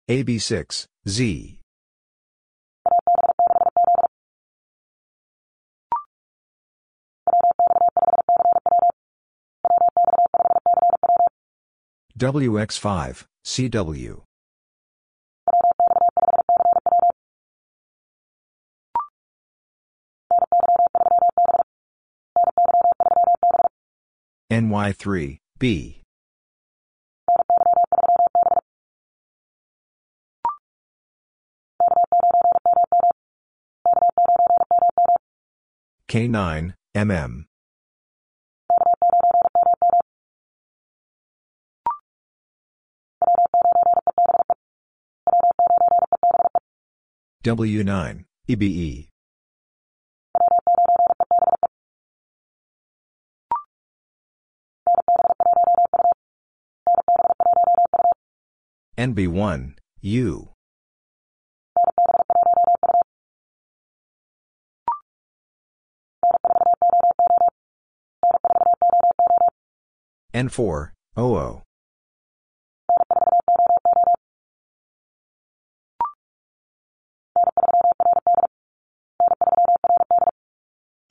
[0.09, 1.60] AB6, Z.
[12.18, 14.22] WX5, CW.
[24.51, 26.01] NY3, B.
[36.09, 37.44] K9, MM.
[47.47, 49.09] W9, EBE.
[58.98, 60.48] NB1, U.
[70.35, 71.65] N4, OO.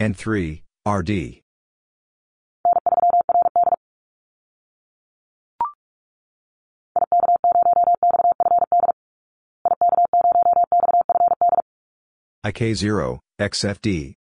[0.01, 1.41] N3, RD.
[12.45, 14.15] IK0, XFD.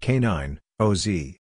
[0.00, 1.39] K9, OZ.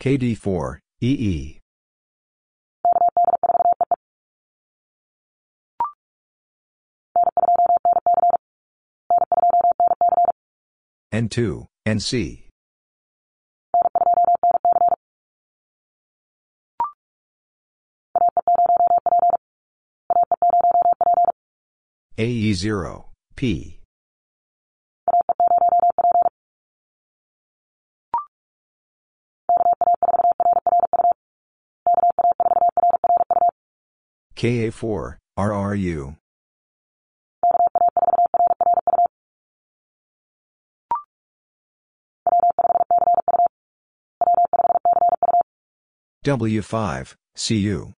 [0.00, 1.58] KD4, EE.
[11.12, 12.44] N2, NC.
[22.18, 23.04] AE0,
[23.36, 23.77] P.
[34.38, 36.16] KA4, RRU.
[46.24, 47.92] W5, CU.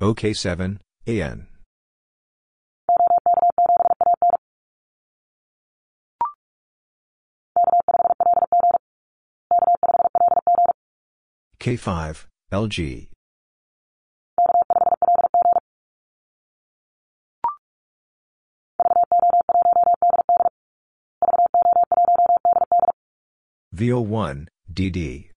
[0.00, 0.78] OK7,
[1.08, 1.51] AN.
[11.62, 13.06] K5, LG.
[23.76, 25.30] VO1, DD.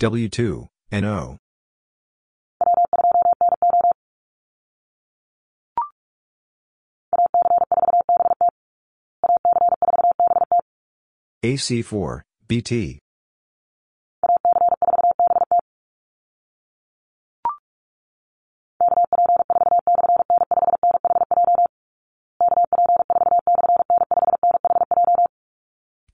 [0.00, 1.41] W2, NO.
[11.44, 13.00] AC4, BT.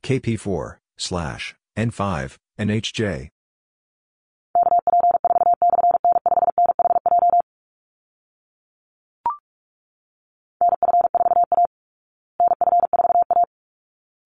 [0.02, 3.28] KP4, slash, N5, NHJ.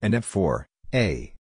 [0.01, 1.33] And F4, A.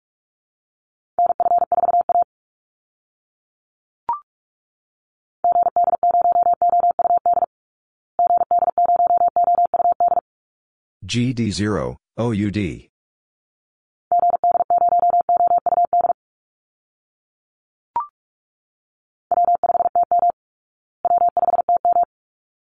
[11.05, 12.87] GD0, OUD.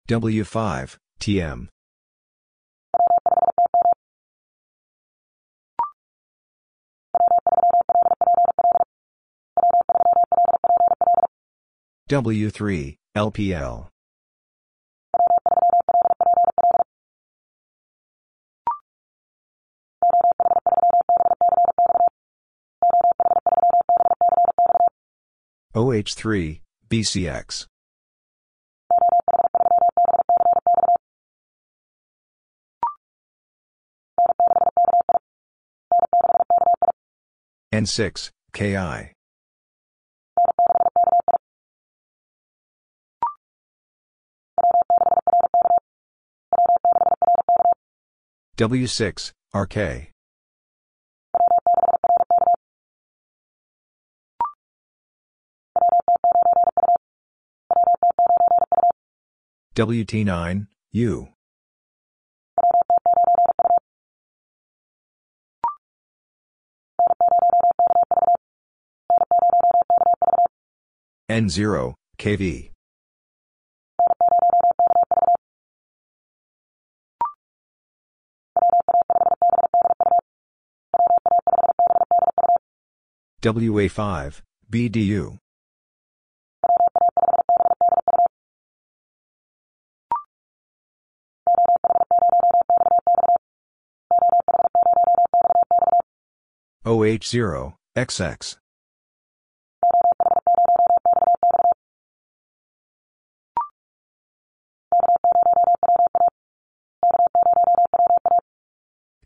[0.07, 1.67] W5, TM.
[12.11, 13.87] W3, LPL.
[25.73, 26.59] OH3,
[26.89, 27.67] BCX.
[37.73, 39.13] N6, KI.
[48.61, 50.11] W6, RK.
[59.73, 61.27] WT9, U.
[71.31, 72.70] N0, KV.
[83.41, 85.37] WA5, BDU.
[96.85, 98.57] OH0, XX.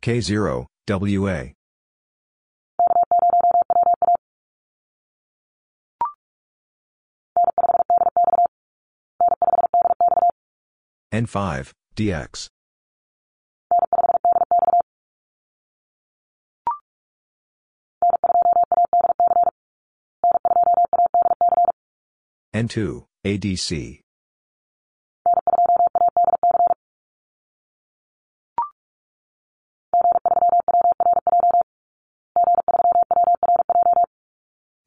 [0.02, 1.56] K0, WA.
[11.16, 12.50] N5, DX.
[22.54, 24.02] N2, ADC.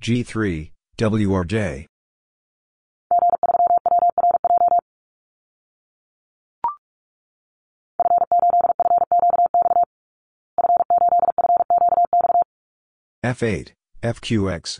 [0.03, 1.87] G3, WRJ.
[13.25, 14.79] F8, FQX.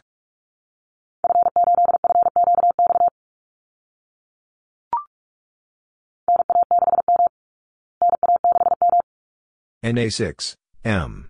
[9.85, 10.55] NA6,
[10.85, 11.29] M.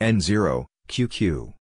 [0.00, 1.54] N0, QQ.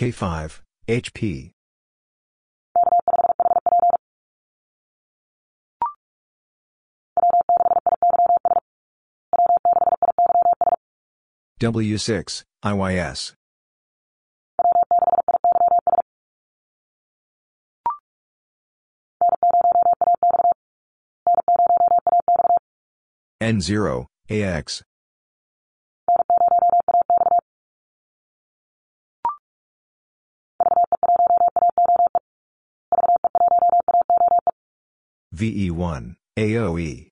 [0.00, 1.52] K5, HP.
[11.60, 13.34] W6, IYS.
[23.42, 24.82] N0, AX.
[35.40, 37.08] VE1, AOE.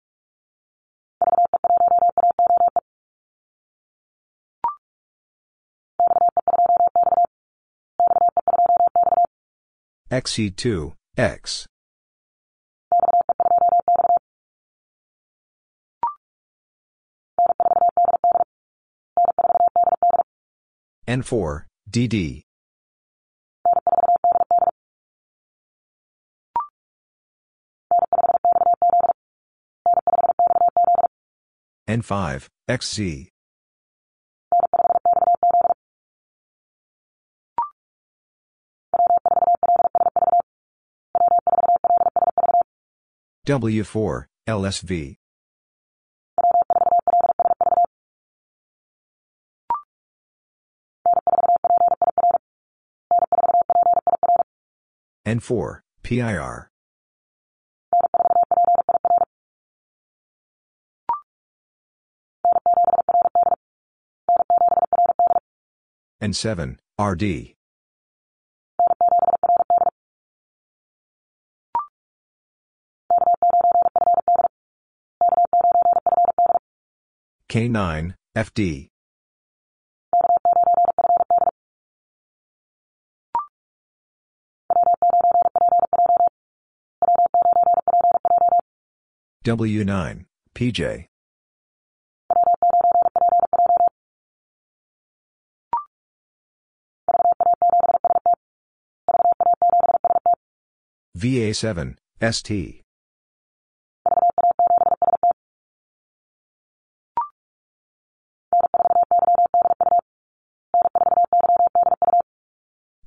[10.11, 11.67] XE2, X.
[21.07, 22.48] N4, DD.
[31.89, 33.28] N5, XZ.
[43.47, 45.16] W4, LSV.
[55.27, 56.70] N4, PIR.
[66.20, 67.55] N7, RD.
[77.49, 78.89] K9, FD.
[89.45, 90.24] W9,
[90.55, 91.07] PJ.
[101.19, 101.97] VA7,
[102.31, 102.82] ST.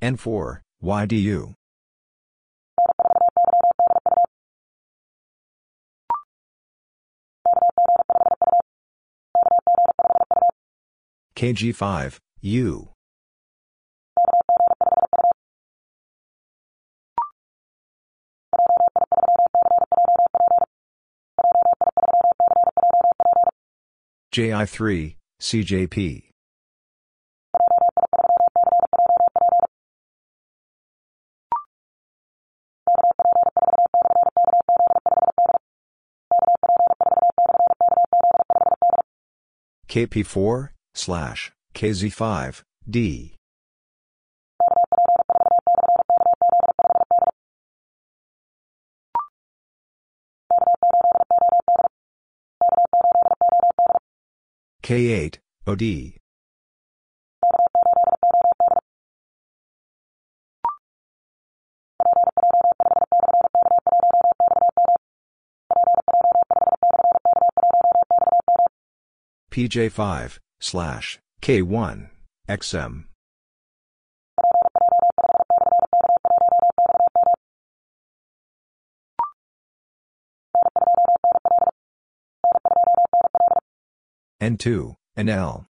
[0.02, 1.54] N4, YDU.
[11.34, 12.88] KG5, U.
[24.32, 26.22] JI3, CJP.
[39.88, 43.36] KP4, slash, KZ5, D.
[54.82, 56.18] K8, OD.
[69.52, 72.08] PJ5, slash, K1,
[72.48, 73.04] XM.
[84.42, 85.66] N2, NL.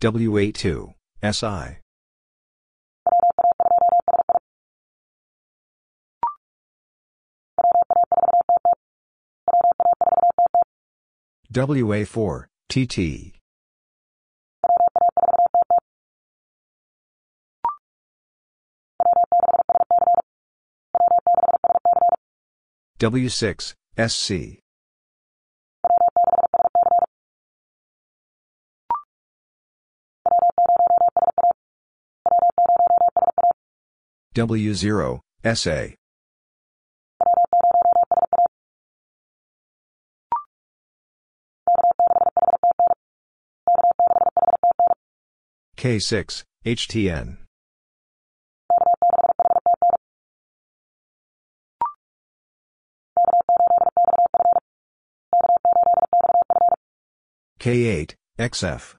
[0.00, 0.94] W82,
[1.24, 1.78] SI.
[11.52, 13.43] WA4, TT.
[22.98, 24.60] W6, SC.
[34.34, 35.94] W0, SA.
[45.76, 47.43] K6, HTN.
[57.64, 58.94] K8, XF.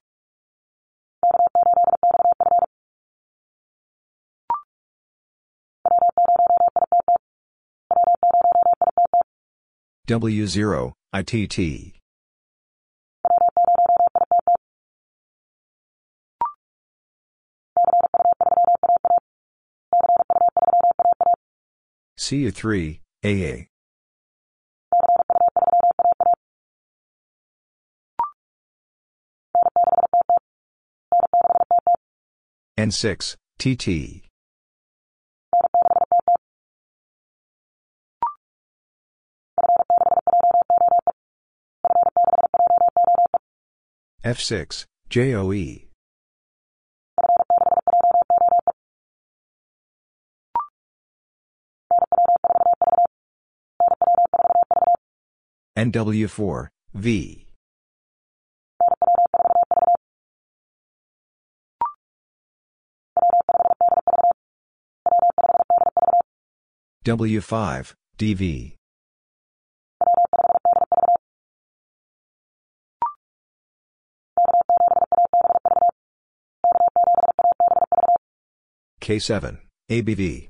[10.07, 11.93] W0, ITT.
[22.17, 23.74] CU3, AA.
[32.77, 34.23] N6, TT.
[44.26, 45.85] F6, JOE.
[55.77, 57.44] NW4, V.
[67.06, 68.73] W5, DV.
[78.99, 79.60] K7,
[79.91, 80.49] ABV.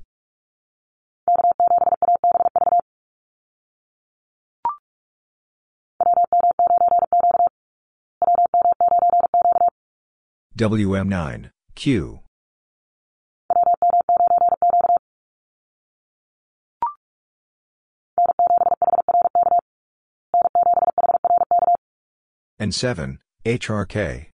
[10.56, 12.25] WM9, Q.
[22.60, 24.30] N7, HRK.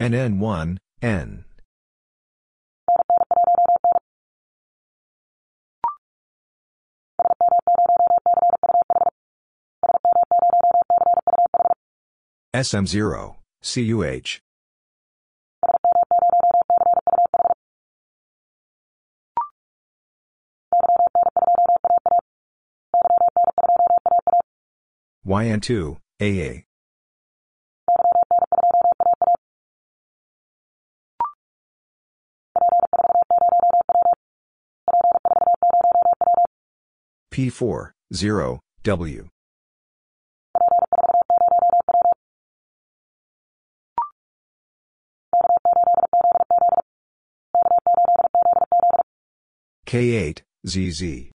[0.00, 1.44] NN1, N.
[12.54, 14.43] SM0, CUH.
[25.26, 26.64] YN2, AA.
[37.32, 39.28] P4, 0, W.
[49.86, 51.33] K8, ZZ.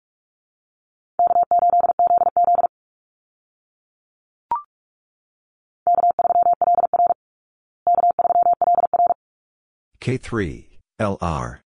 [10.02, 10.66] K3,
[11.00, 11.60] LR.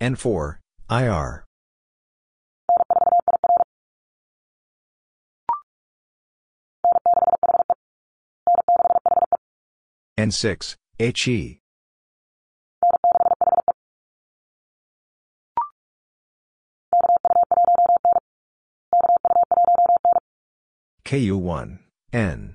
[0.00, 0.58] N4,
[0.88, 1.44] IR.
[10.16, 11.60] N6, HE.
[21.08, 21.78] KU1,
[22.12, 22.54] N.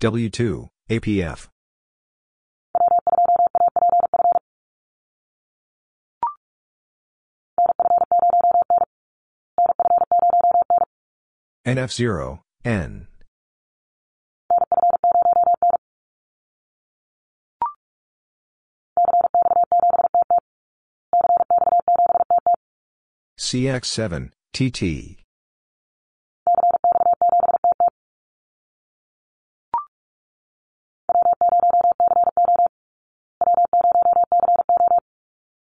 [0.00, 1.46] W2, APF.
[11.64, 13.06] NF0, N.
[23.38, 25.16] CX7, TT.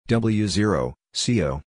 [0.09, 1.61] W0, CO.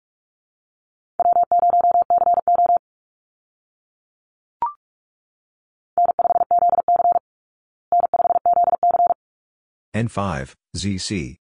[9.94, 11.36] N5, ZC.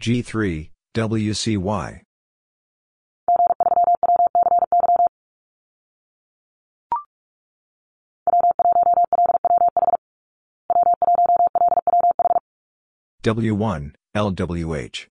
[0.00, 2.02] G3, WCY.
[13.24, 15.06] W1, LWH.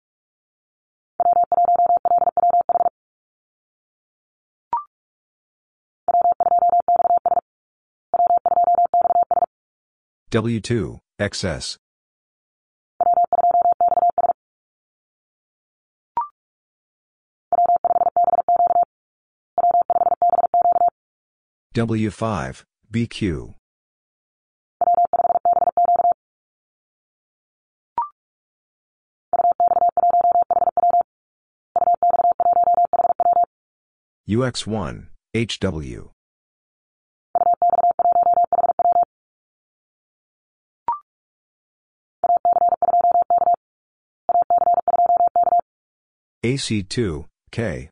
[10.31, 11.79] W2, XS.
[21.77, 23.53] W5, BQ.
[34.27, 36.11] UX1, HW.
[46.43, 47.91] AC2, K.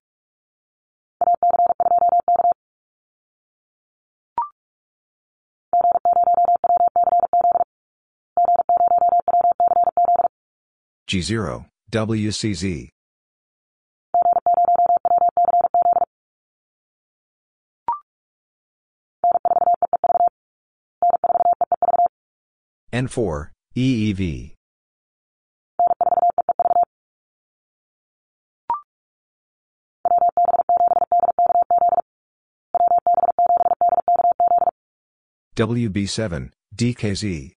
[11.09, 12.89] G0, WCZ.
[22.93, 24.55] N4, EEV.
[35.57, 37.53] WB7, DKZ.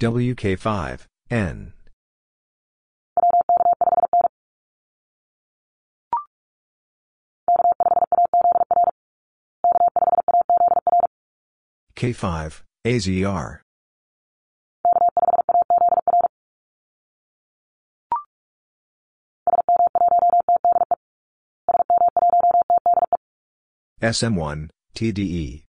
[0.00, 1.72] WK5, N.
[11.96, 13.60] K5, AZR.
[24.02, 25.63] SM1, TDE.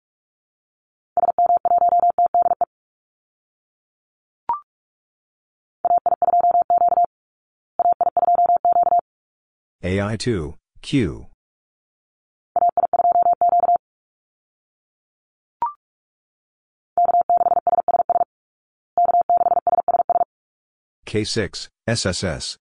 [9.83, 11.27] AI2, Q.
[21.05, 22.57] K6, SSS.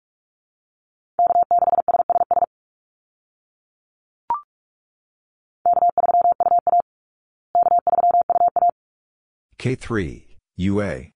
[9.59, 10.23] K3,
[10.55, 11.11] UA.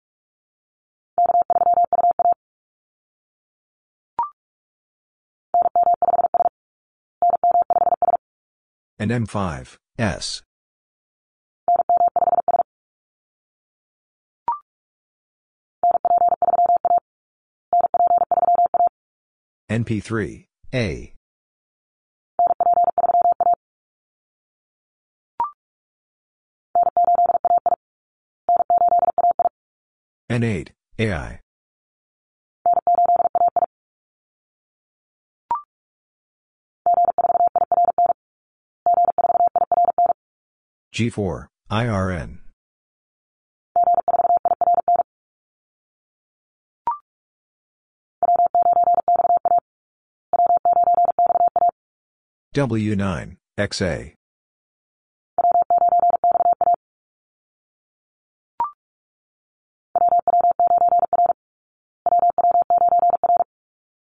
[9.00, 10.42] And M5, S.
[19.70, 20.44] NP3,
[20.74, 21.14] A.
[30.30, 30.68] N8,
[30.98, 31.40] AI.
[41.00, 42.40] G4, IRN.
[52.54, 54.12] W9, XA.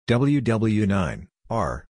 [0.09, 1.85] WW9, R.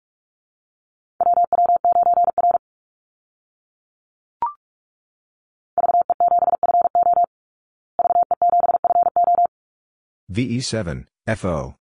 [10.31, 11.75] VE7, FO.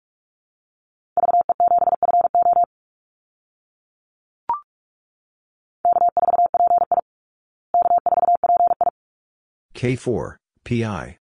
[9.75, 11.17] K4, PI.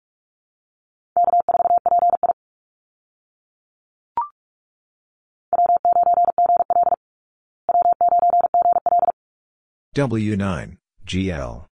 [9.95, 11.65] W9, GL.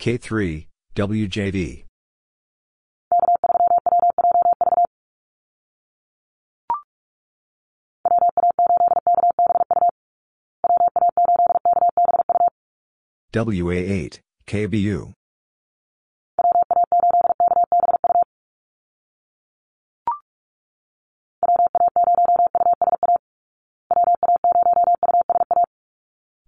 [0.00, 1.84] K3, WJV.
[13.34, 15.12] WA8, KBU.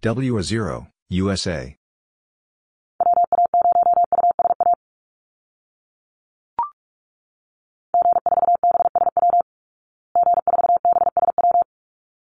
[0.01, 1.75] WA0, USA.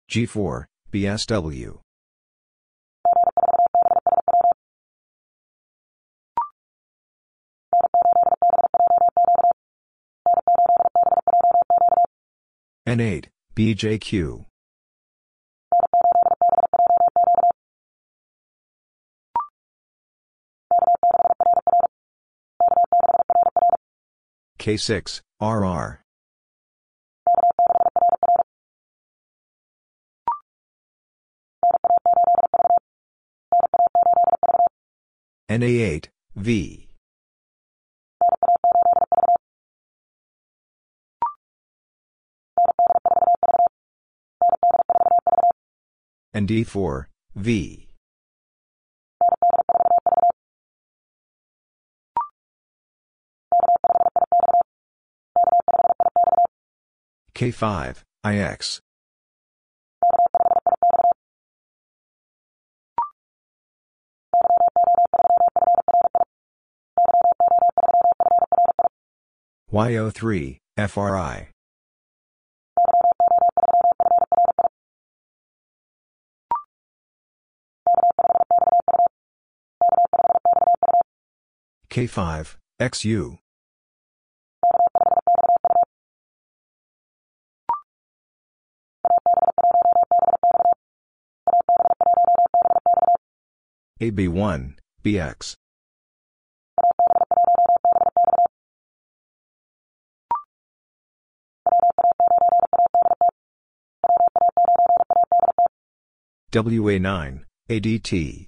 [0.10, 1.80] G4, BSW.
[12.88, 14.46] N8, BJQ.
[24.58, 26.07] K6, RR.
[35.50, 36.90] NA8, V.
[46.36, 47.06] ND4,
[47.36, 47.88] V.
[57.34, 58.82] K5, IX.
[69.78, 71.50] YO3, FRI.
[81.92, 83.38] K5, XU.
[94.02, 94.74] AB1,
[95.04, 95.56] BX.
[106.58, 108.48] WA9, ADT.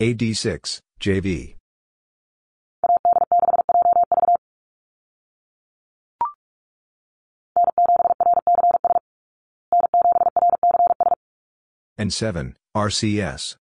[0.00, 1.56] AD6, JV.
[11.98, 13.56] N7, RCS.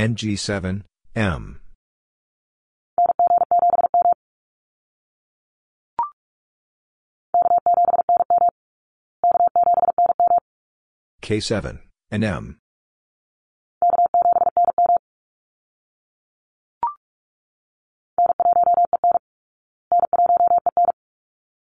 [0.00, 0.82] NG7,
[1.14, 1.60] M.
[11.20, 12.58] K7, and M.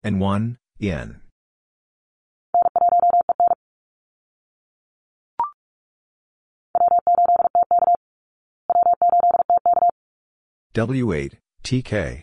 [0.04, 0.56] N1,
[10.72, 11.32] W8,
[11.64, 12.22] TK.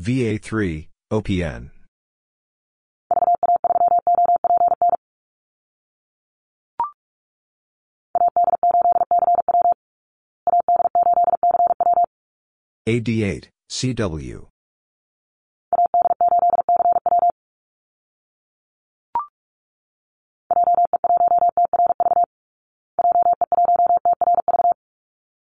[0.00, 1.70] VA3, OPN.
[12.88, 14.51] AD8, CW.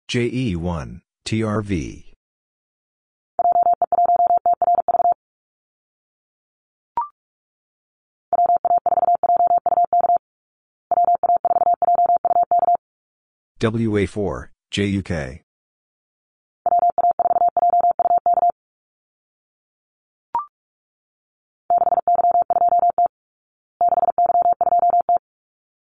[0.09, 2.13] JE1, TRV.
[13.59, 15.41] WA4, JUK.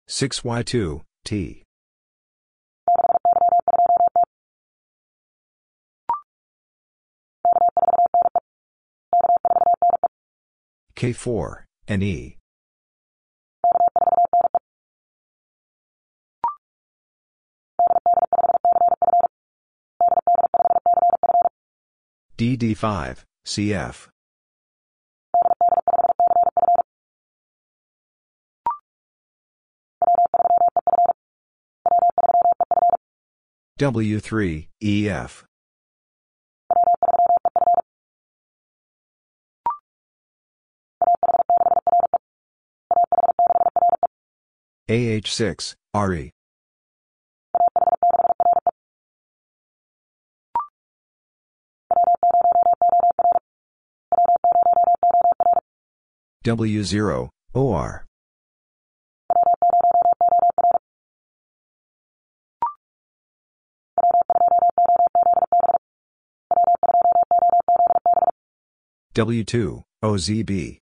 [0.07, 1.64] Six Y two T
[10.97, 12.39] K four N E
[22.37, 24.09] DD5, CF.
[33.79, 35.45] W3, EF.
[44.89, 46.31] AH6, RE.
[56.45, 58.05] W0, OR.
[69.15, 70.84] W2, OZB.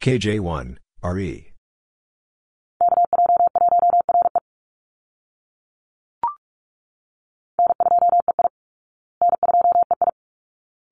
[0.00, 1.52] KJ1, RE.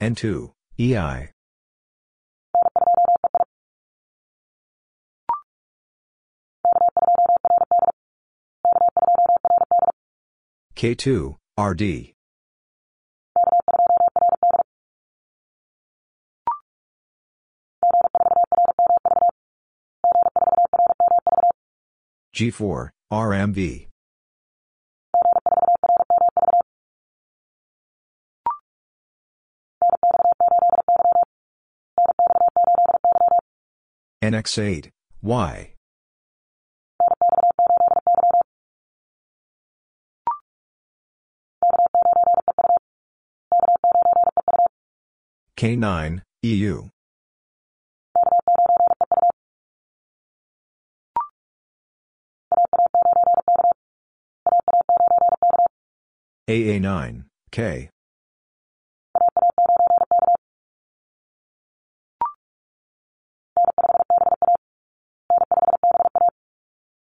[0.00, 1.30] N2, EI.
[10.76, 12.13] K2, RD.
[22.34, 23.86] G4, RMV.
[34.24, 34.90] NX8,
[35.22, 35.74] Y.
[45.56, 46.93] K9, EU.
[56.46, 57.88] AA9, K.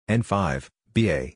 [0.08, 1.34] N5, BA.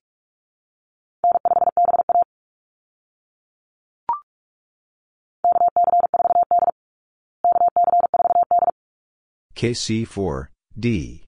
[9.55, 11.25] KC4, D.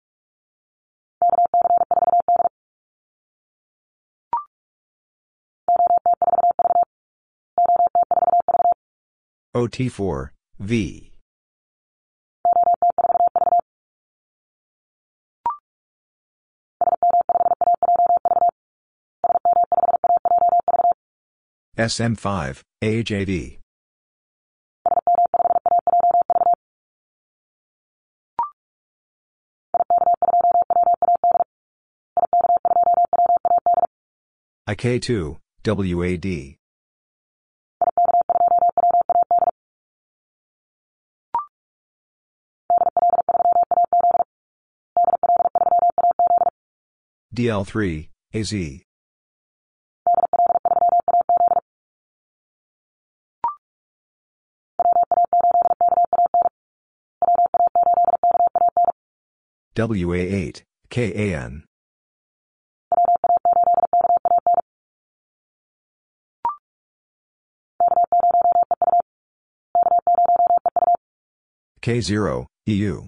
[9.57, 10.29] OT4,
[10.59, 11.11] V.
[21.75, 23.57] SM5, AJV.
[34.69, 36.57] IK2, WAD.
[47.38, 48.51] DL3, AZ.
[59.76, 61.64] WA8, KAN.
[71.84, 73.07] K0, EU.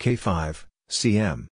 [0.00, 1.46] K5, CM.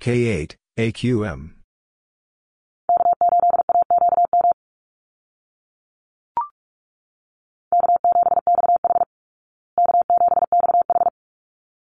[0.00, 1.50] K8, AQM.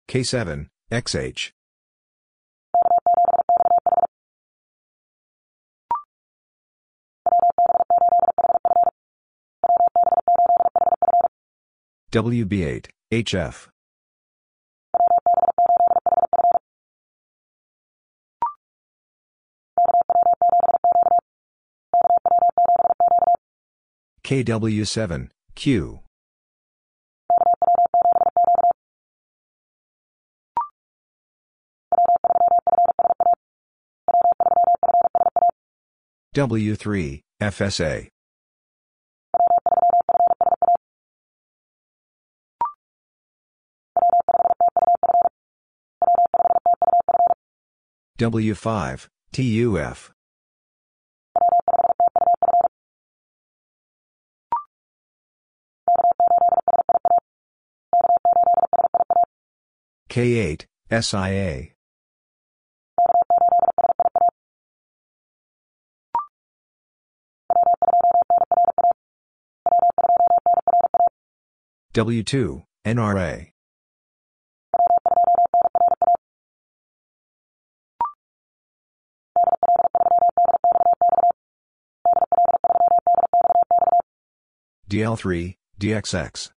[0.10, 1.55] K7, XH.
[12.16, 13.68] WB8, HF.
[24.24, 26.00] KW7, Q.
[36.34, 38.15] W3, FSA.
[48.18, 50.12] W5, TUF.
[60.10, 61.72] K8, SIA.
[71.94, 73.55] W2, NRA.
[84.90, 86.52] DL3, DXX.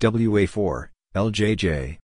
[0.00, 1.98] WA4, LJJ.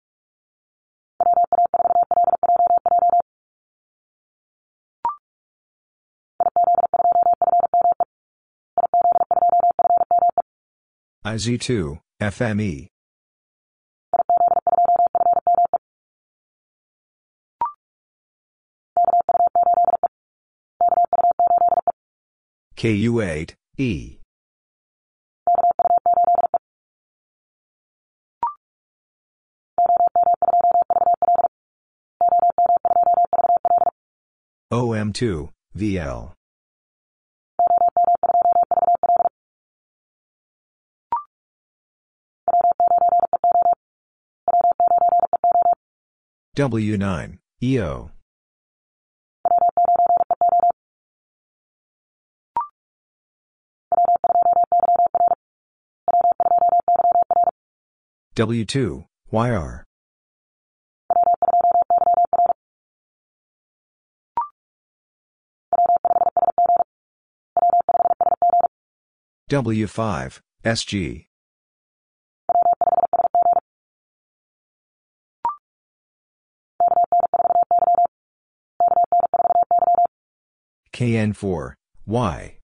[11.24, 12.88] IZ2, FME.
[22.78, 24.18] KU8, E.
[34.72, 36.32] OM2, VL.
[46.56, 48.17] W9, EO.
[58.38, 59.84] W2, YR.
[69.50, 71.26] W5, SG.
[80.92, 81.74] KN4,
[82.06, 82.57] Y.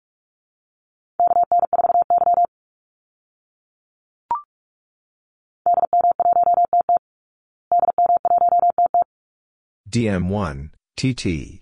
[9.92, 11.60] DM1, TT.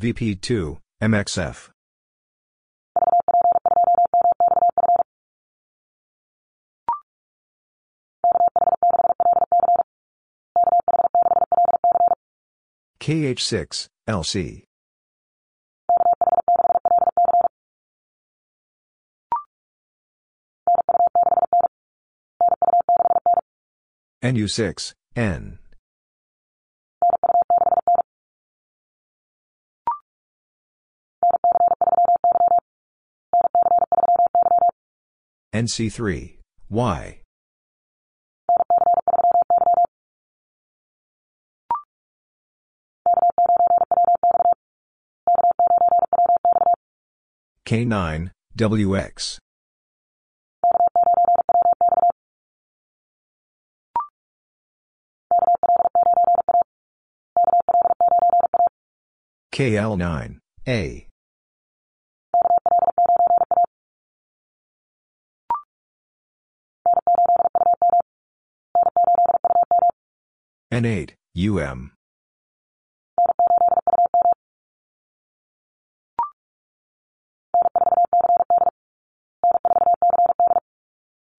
[0.00, 1.70] VP2, MXF.
[12.98, 14.64] KH6, LC.
[24.24, 25.58] NU6, N.
[35.54, 36.38] NC3,
[36.70, 37.20] Y.
[47.66, 49.43] K9, WX.
[59.54, 61.06] KL9, A.
[70.72, 71.92] N8, UM.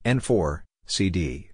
[0.05, 1.51] N4, CD.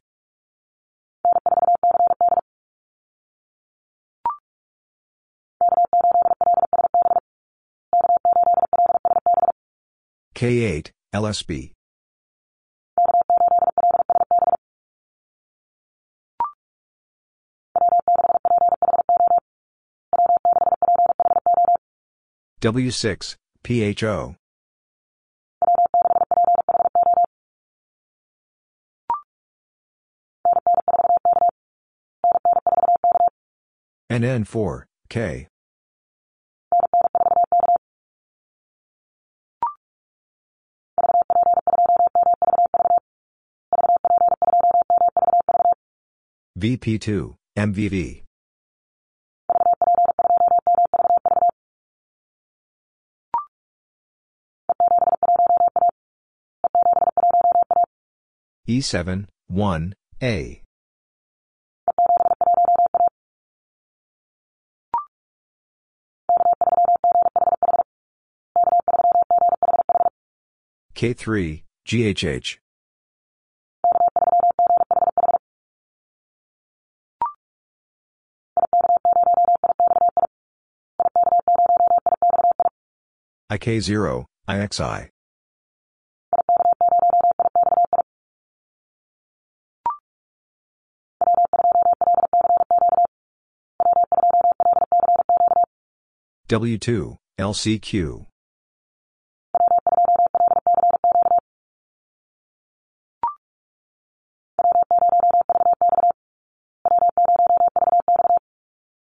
[10.42, 11.72] K8, LSB.
[22.60, 24.36] W6, PHO.
[34.12, 35.51] NN4, K.
[46.62, 48.22] VP2, MVV.
[58.70, 60.62] E7, 1, A.
[70.94, 72.58] K3, GHH.
[83.52, 85.10] IK0, IXI.
[96.48, 98.26] W2, LCQ.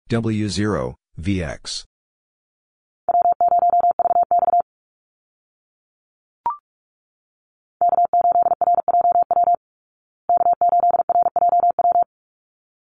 [0.09, 1.85] W0, VX.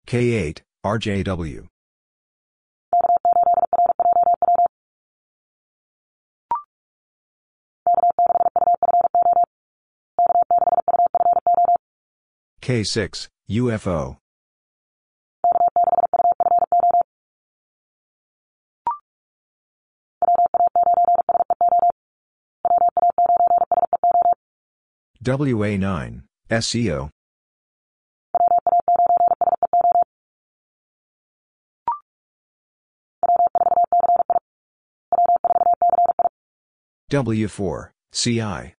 [0.08, 1.66] K8, RJW.
[12.62, 14.16] K6, UFO.
[25.22, 27.10] WA9, SEO.
[37.10, 38.74] W4, CI.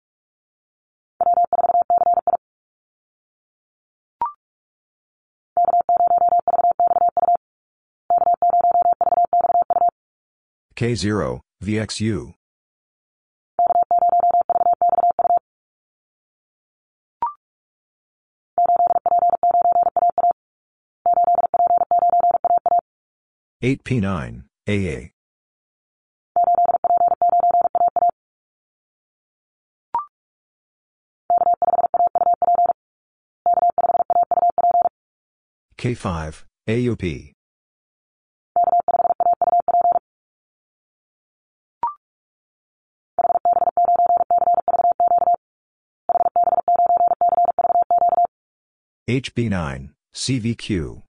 [10.75, 12.33] K0, VXU.
[23.61, 25.09] Eight P nine AA
[35.79, 37.31] K five AUP
[49.07, 51.01] HB9, CVQ.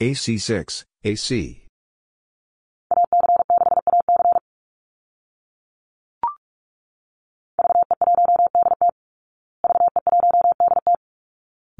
[0.00, 1.69] AC6, AC.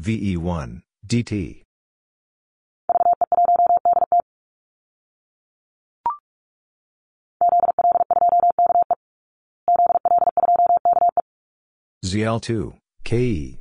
[0.00, 1.62] VE1, DT.
[12.02, 12.74] ZL2,
[13.04, 13.60] KE.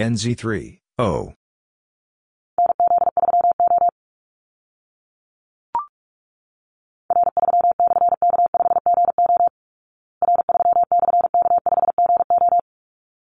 [0.00, 1.32] NZ3, O.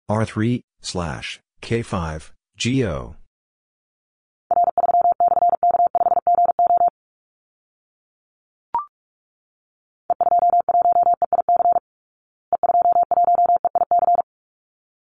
[0.10, 3.16] R3, slash, K5, GO.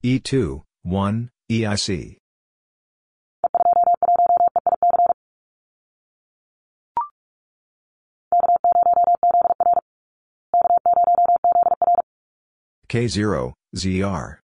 [0.04, 2.18] E2, 1, EIC.
[12.90, 14.43] K0, ZR.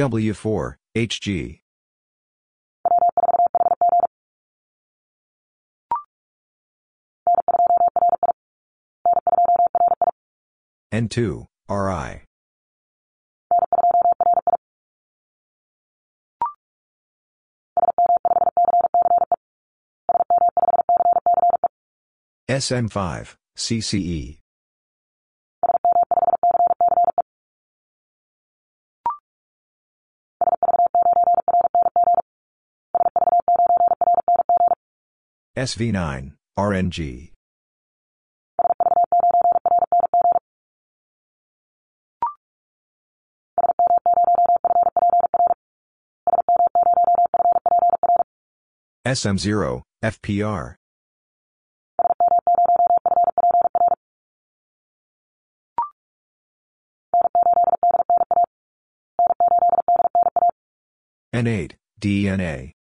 [0.00, 1.60] W4, HG.
[10.90, 12.24] N2, RI.
[22.48, 24.39] SM5, CCE.
[35.56, 37.32] SV9, RNG.
[49.04, 50.76] SM0, FPR.
[61.34, 62.72] N8, DNA.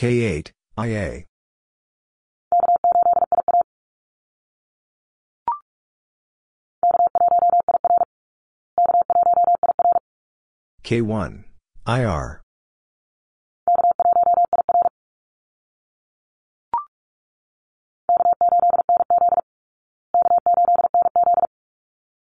[0.00, 1.24] K8, IA.
[10.82, 11.44] K1,
[11.86, 12.40] IR.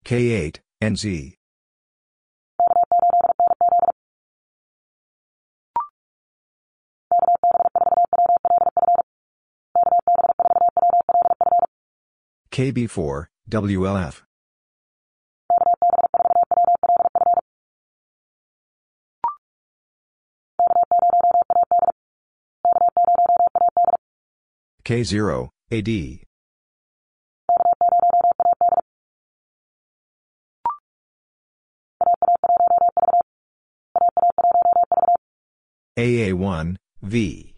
[0.04, 1.34] K8, NZ.
[12.54, 14.22] KB4, WLF.
[24.84, 26.20] K0, AD.
[35.98, 37.53] AA1, V.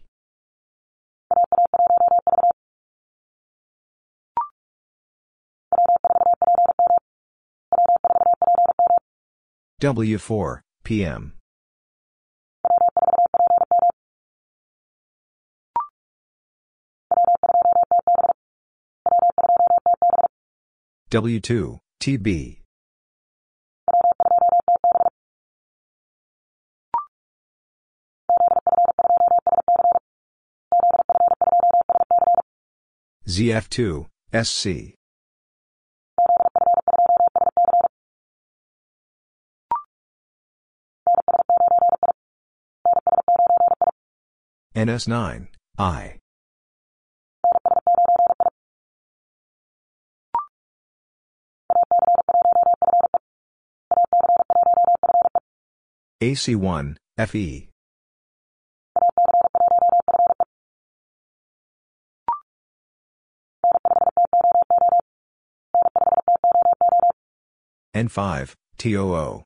[9.79, 11.33] W4, PM.
[21.11, 22.61] W2, TB.
[33.27, 34.96] ZF2, SC.
[44.77, 45.47] NS9,
[45.79, 46.19] I.
[56.21, 57.69] AC1, FE.
[67.95, 69.43] N5, TOO.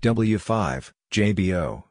[0.00, 1.82] W5, JBO.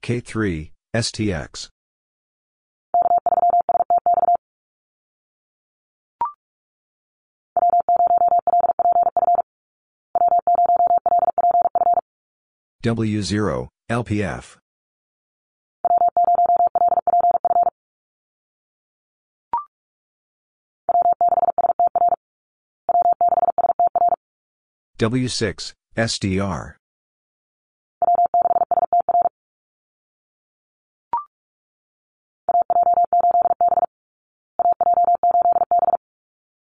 [0.00, 1.68] K3, STX.
[12.84, 14.59] W0, LPF.
[25.00, 26.74] W6, SDR.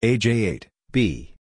[0.02, 1.34] AJ8, B.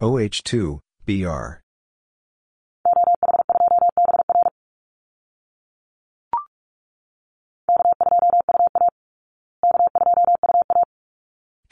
[0.00, 1.60] OH2, BR.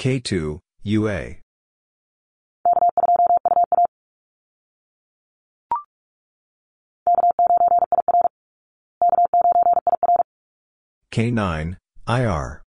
[0.00, 1.36] K2, UA.
[11.12, 11.76] K9,
[12.08, 12.62] IR.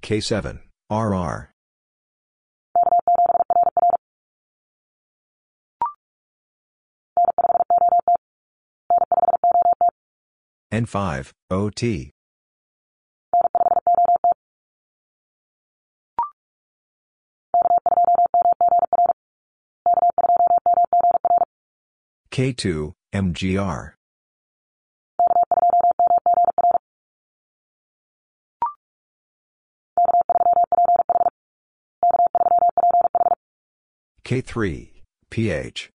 [0.00, 1.53] K7, RR.
[10.74, 12.10] N5, OT.
[22.32, 23.92] K2, MGR.
[34.24, 34.90] K3,
[35.30, 35.93] PH.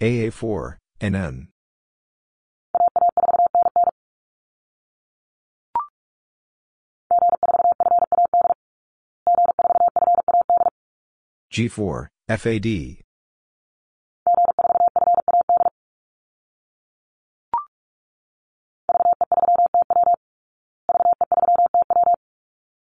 [0.00, 1.48] AA4, NN.
[11.52, 13.04] G4, FAD.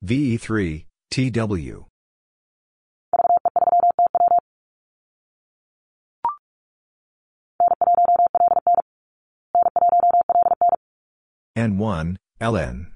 [0.05, 1.87] VE3, TW.
[11.57, 12.87] N1, LN.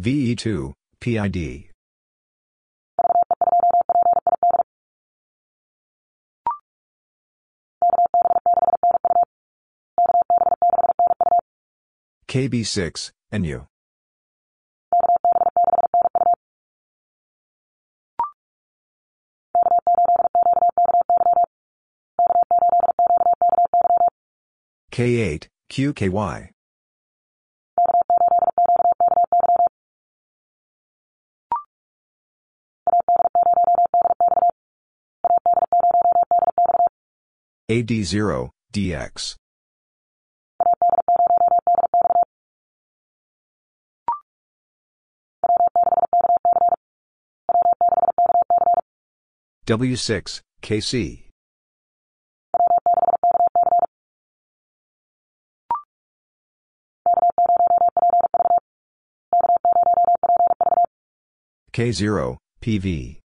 [0.00, 1.70] VE2, PID.
[12.28, 13.66] KB6, NU.
[24.96, 26.48] K8, QKY.
[37.70, 39.36] AD0, DX.
[49.66, 51.25] W6, KC.
[61.76, 63.20] K0, PV.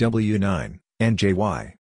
[0.00, 1.74] W9, NJY.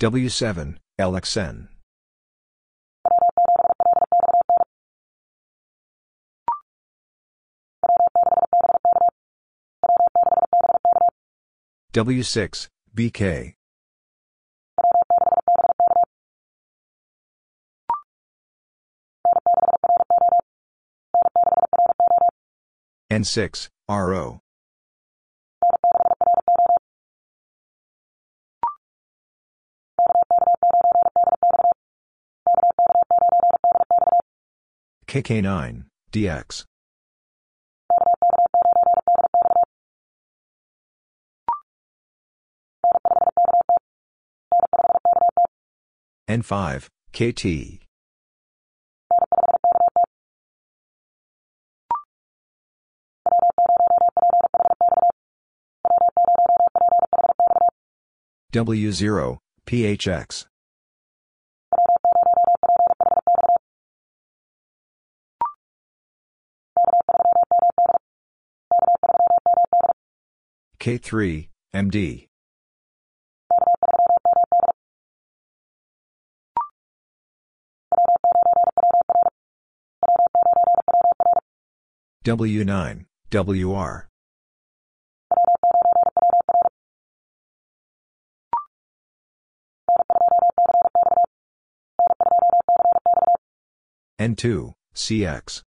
[0.00, 1.68] W7, LXN.
[11.92, 13.54] W6, BK.
[23.10, 24.38] N6, RO.
[35.08, 36.69] KK9, DX.
[46.30, 47.80] N5, KT.
[58.52, 60.46] W0, PHX.
[70.78, 72.29] K3, MD.
[82.30, 84.08] W9, WR.
[94.20, 95.62] N2, CX.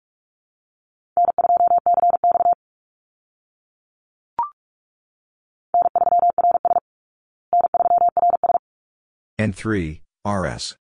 [9.39, 10.80] N3, RS.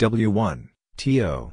[0.00, 1.52] W1, TO.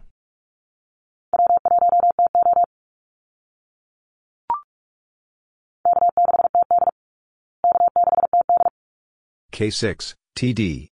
[9.51, 10.87] K6, TD.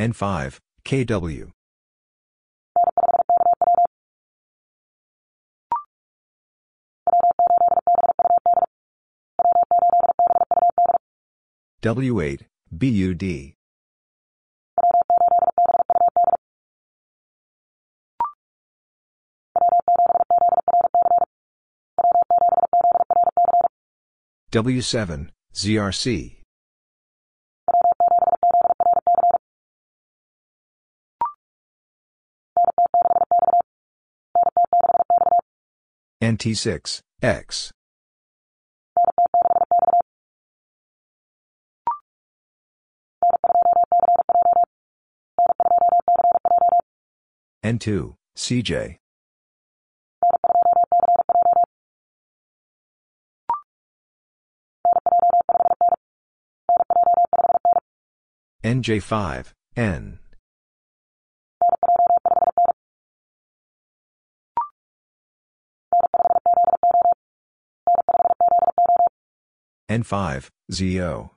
[0.00, 1.50] N5, KW.
[11.82, 13.54] W8, BUD.
[24.52, 26.38] W7, ZRC.
[36.22, 37.72] NT6, X.
[47.64, 48.96] N2, CJ.
[58.64, 60.18] NJ5, N.
[69.88, 71.30] N5, ZO.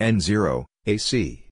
[0.00, 1.46] N0, AC.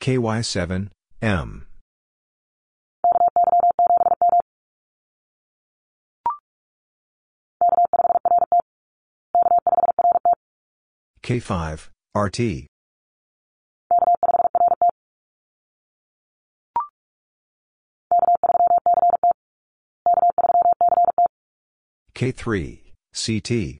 [0.00, 0.88] KY7,
[1.20, 1.66] M.
[11.22, 12.66] K5, RT.
[22.14, 22.80] K3,
[23.12, 23.78] CT.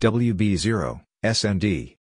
[0.00, 1.96] WB0, SND.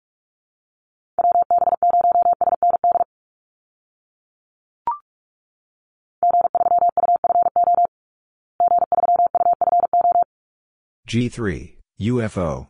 [11.07, 12.67] G3, UFO.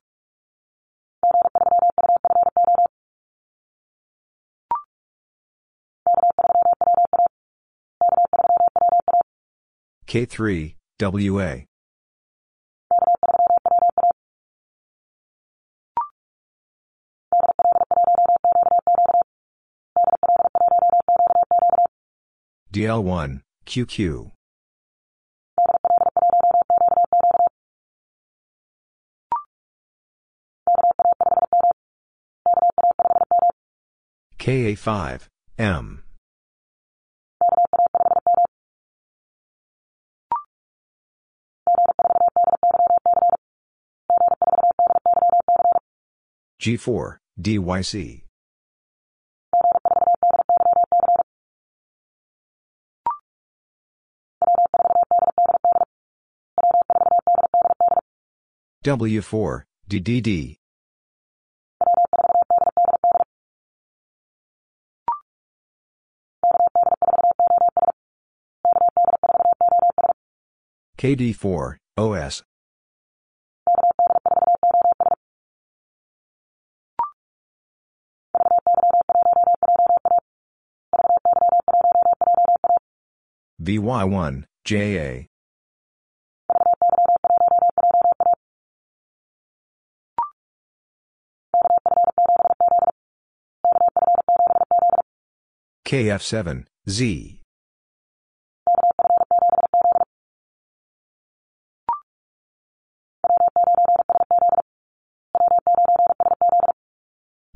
[10.08, 11.66] K3, WA.
[22.72, 24.32] DL1, QQ.
[34.40, 35.28] KA5,
[35.58, 36.04] M.
[46.60, 48.24] G4, DYC.
[58.84, 60.58] W4, DDD.
[70.98, 72.44] KD4, OS.
[83.68, 85.27] VY1, JA.
[95.85, 97.41] KF7, Z.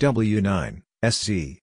[0.01, 1.60] W9, SC.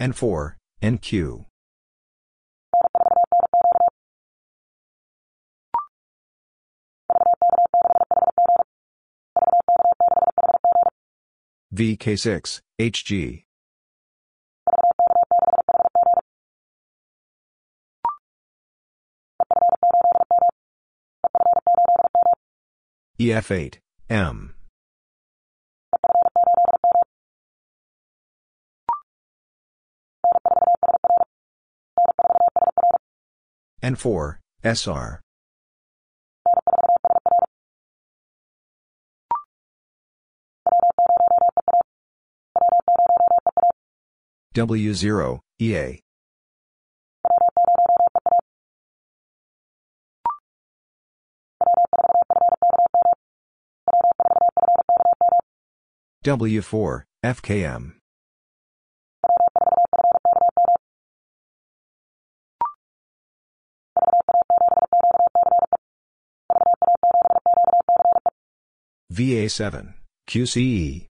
[0.00, 1.44] N4, NQ.
[11.74, 13.44] VK6, HG.
[23.20, 23.74] EF8,
[24.08, 24.54] M.
[33.82, 35.20] N4, SR.
[44.54, 46.00] W0, EA.
[56.24, 57.99] W4, FKM.
[69.12, 69.94] VA7,
[70.28, 71.06] QCE.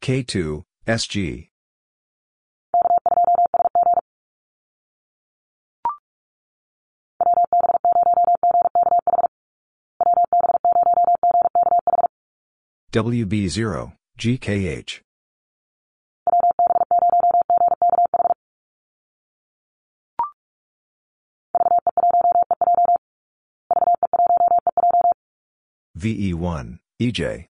[0.00, 1.48] K2, SG.
[12.90, 15.00] WB0, GKH.
[25.98, 27.46] VE1, EJ.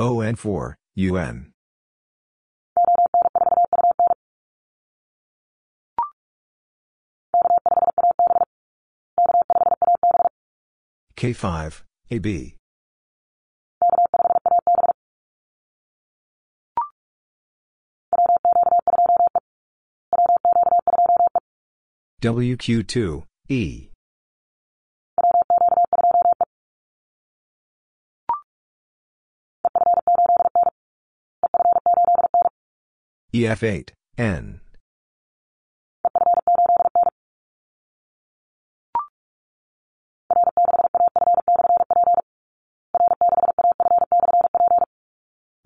[0.00, 1.52] ON4, UN.
[11.16, 12.56] K5, AB.
[22.24, 23.88] WQ2, E.
[33.34, 34.60] EF8, N.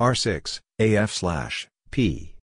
[0.00, 2.37] R6, AF slash, P.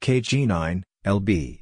[0.00, 1.60] KG9, LB.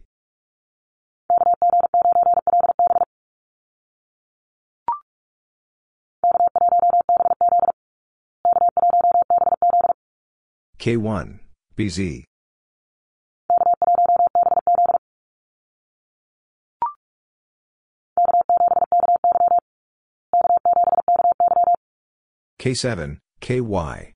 [10.78, 11.40] K1,
[11.76, 12.24] BZ.
[22.60, 24.15] K7, KY.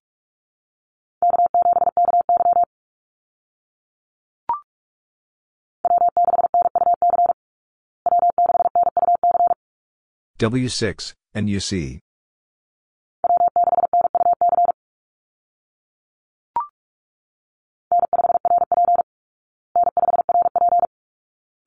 [10.40, 12.00] W6, NUC.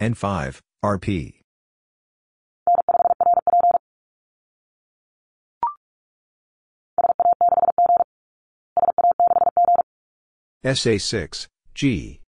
[0.02, 1.34] N5, RP.
[10.66, 12.23] SA6, G.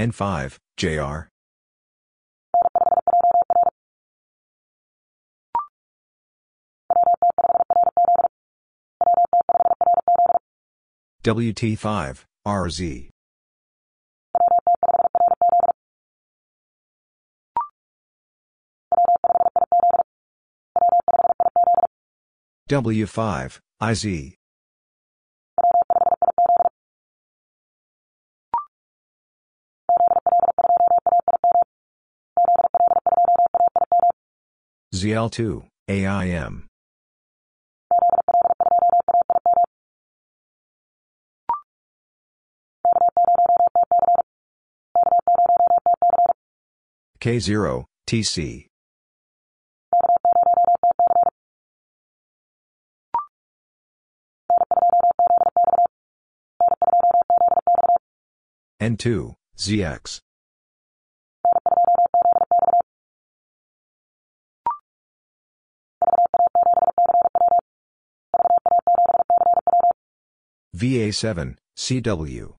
[0.00, 1.28] N5, JR.
[11.22, 13.10] WT5, RZ.
[22.70, 24.39] W5, IZ.
[35.00, 36.66] ZL2, AIM.
[47.18, 48.66] K0, TC.
[58.82, 60.20] N2, ZX.
[70.76, 72.54] VA7, CW.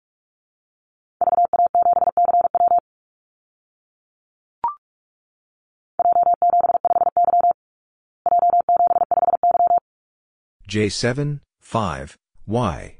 [10.69, 12.17] J7, 5,
[12.47, 12.97] Y.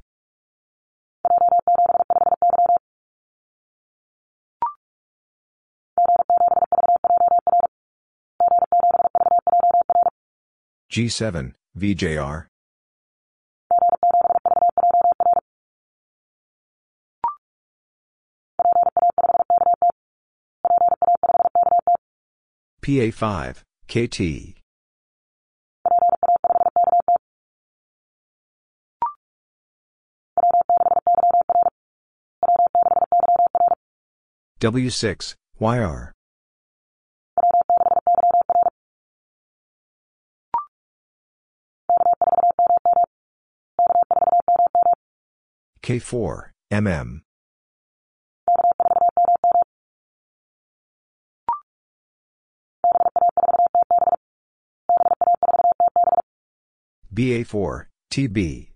[10.91, 12.50] G7, VJR.
[22.81, 24.55] PA5, KT.
[34.59, 36.13] W6, YR.
[45.83, 47.21] K4, MM.
[57.21, 58.69] BA4, TB.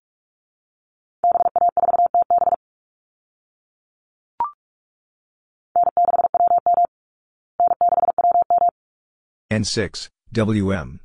[9.51, 10.99] N6, WM.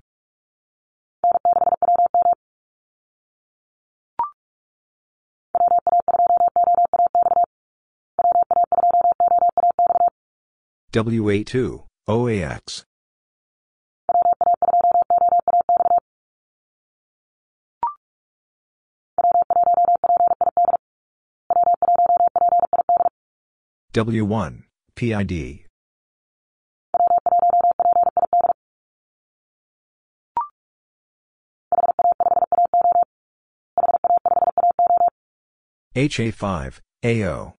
[10.92, 12.84] WA2, OAX.
[23.92, 24.62] W1,
[24.94, 25.66] PID.
[35.96, 37.54] HA5, AO.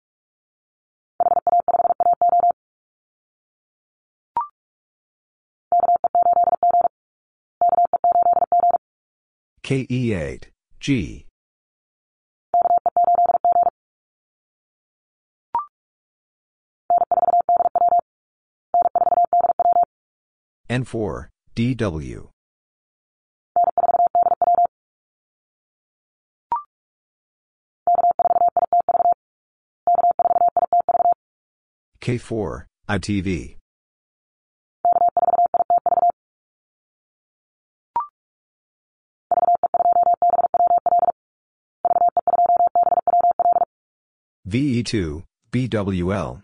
[9.65, 10.44] KE8,
[10.78, 11.26] G.
[20.70, 21.26] N4,
[21.57, 22.28] DW.
[32.00, 33.57] K4, ITV.
[44.49, 46.42] VE2, BWL.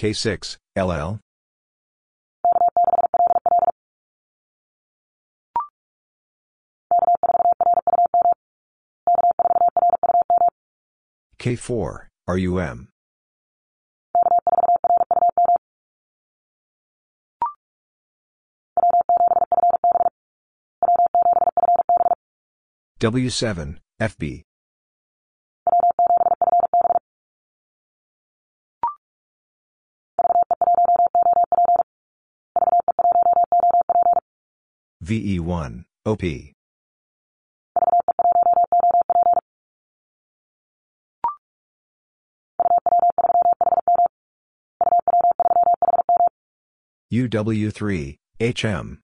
[0.00, 1.20] K6, LL.
[11.38, 12.88] K4, RUM.
[23.00, 24.42] W7, FB.
[35.10, 36.22] VE1, OP.
[47.12, 49.00] UW3, HM.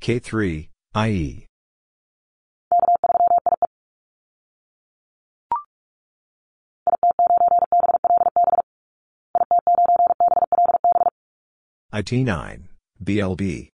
[0.00, 1.49] K3, IE.
[12.00, 12.62] IT9,
[13.04, 13.68] BLB.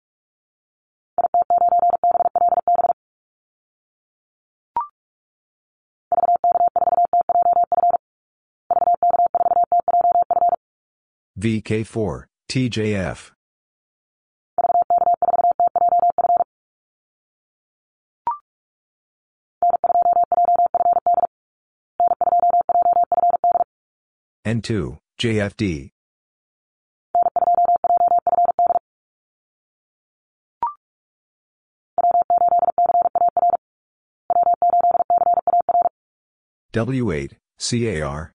[11.39, 13.31] VK4, TJF.
[24.47, 25.94] N2, JFD.
[36.75, 38.33] W8, CAR.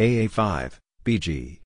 [0.00, 1.60] AA5, BG.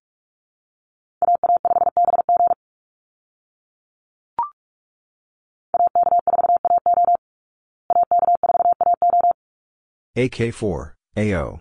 [10.18, 11.60] AK4, AO.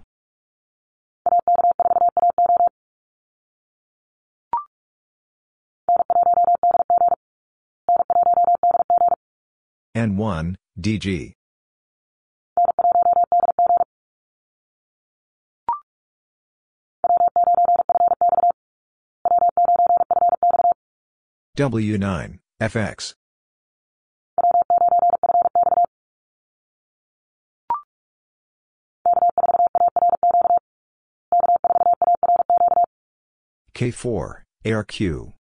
[10.01, 11.33] N1, DG.
[21.55, 23.13] W9, FX.
[33.75, 35.33] K4, ARQ.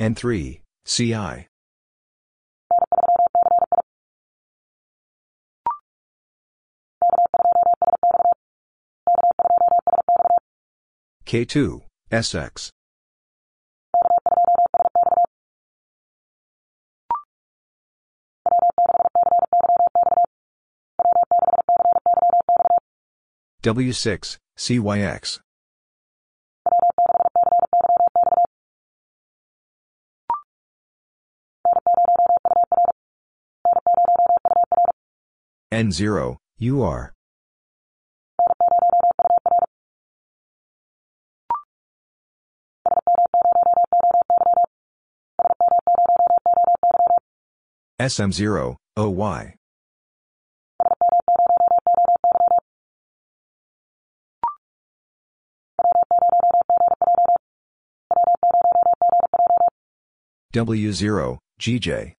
[0.00, 1.48] N3, CI.
[11.26, 12.70] K2, SX.
[23.62, 25.40] W6, CYX.
[35.72, 37.12] N0, UR.
[48.00, 49.54] SM0, OY.
[60.54, 62.17] W0, GJ.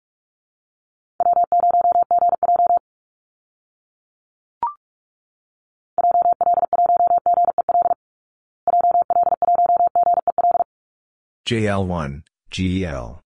[11.50, 12.22] JL1,
[12.52, 13.22] GEL.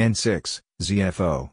[0.00, 1.50] N6, ZFO.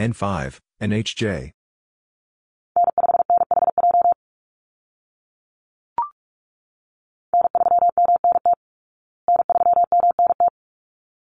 [0.00, 1.57] N5, NHJ.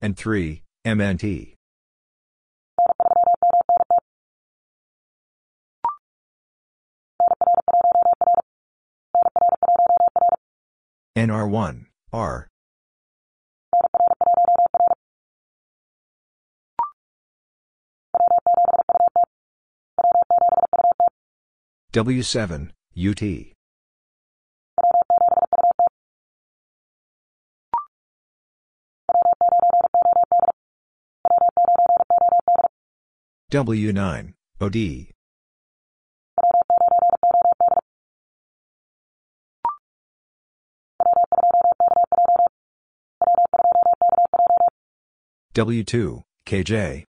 [0.01, 1.55] N3, MNT.
[11.17, 12.47] NR1, R.
[21.91, 23.58] W7, UT.
[33.51, 35.07] W9, OD.
[45.55, 47.03] W2, KJ.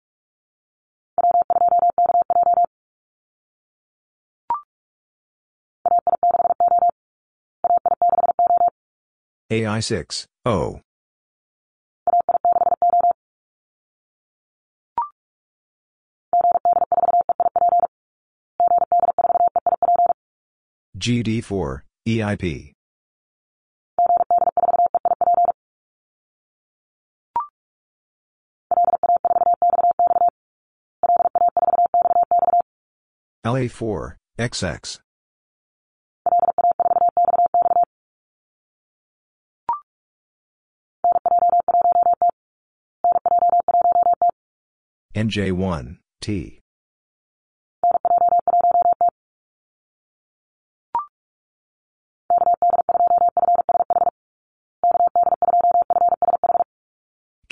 [9.51, 10.81] AI6, O.
[20.99, 22.73] GD4, EIP.
[33.47, 34.99] LA4, XX.
[45.15, 46.58] NJ1, T.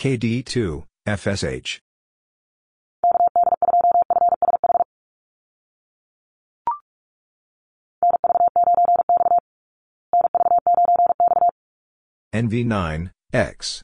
[0.06, 1.80] KD2, FSH.
[12.32, 13.82] NV9, X.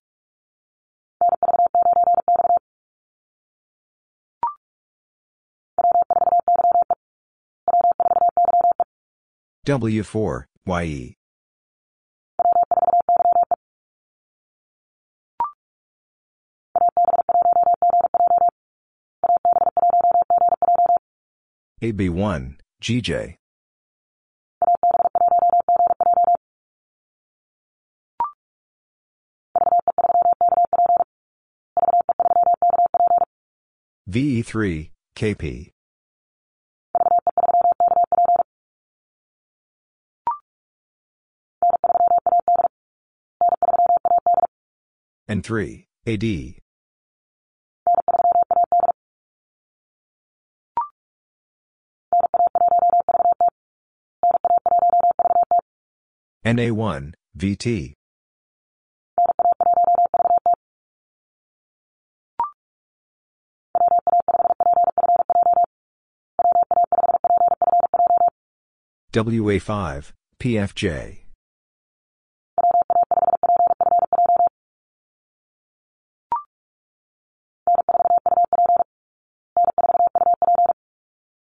[9.67, 11.22] W4, YE.
[21.83, 23.35] AB1, GJ.
[34.09, 35.73] VE3, KP.
[45.28, 46.61] N3, AD.
[56.45, 57.95] NA1, VT.
[69.12, 71.19] WA5, PFJ.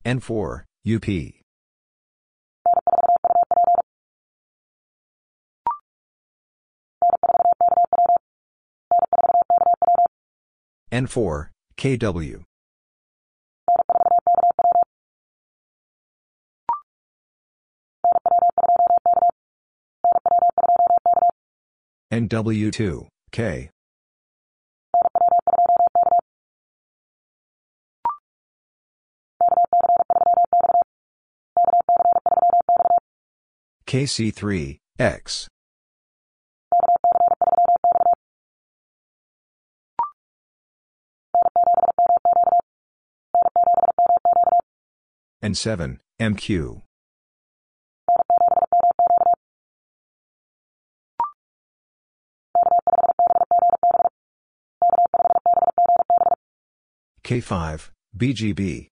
[0.05, 1.40] N4, UP.
[10.93, 12.43] N4, KW.
[22.12, 23.70] NW2, K.
[33.86, 35.49] KC3, X.
[45.43, 46.83] N7, MQ.
[57.25, 58.89] K5, BGB.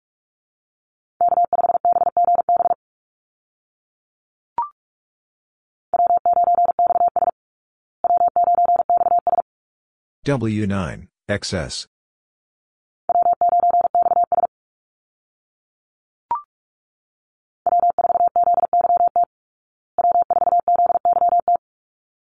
[10.24, 11.86] W9, XS.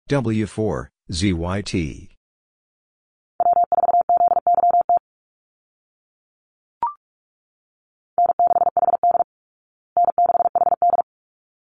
[0.07, 2.09] W4, ZYT.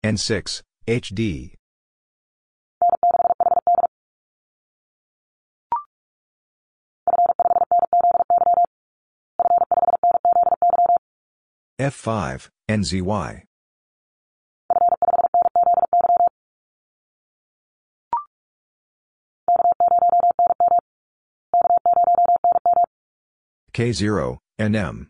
[0.05, 1.55] N6, HD.
[11.81, 13.48] F5, NZY.
[23.79, 25.07] K0, NM.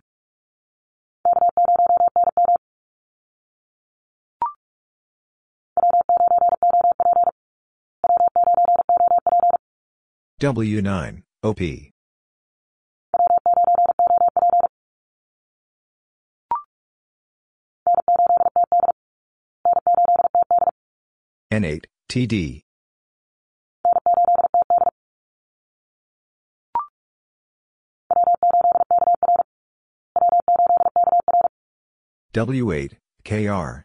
[10.39, 11.61] W9, OP.
[21.51, 22.68] N8, TD.
[32.39, 32.93] W8,
[33.25, 33.85] KR.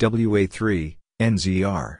[0.00, 1.98] WA3, NZR.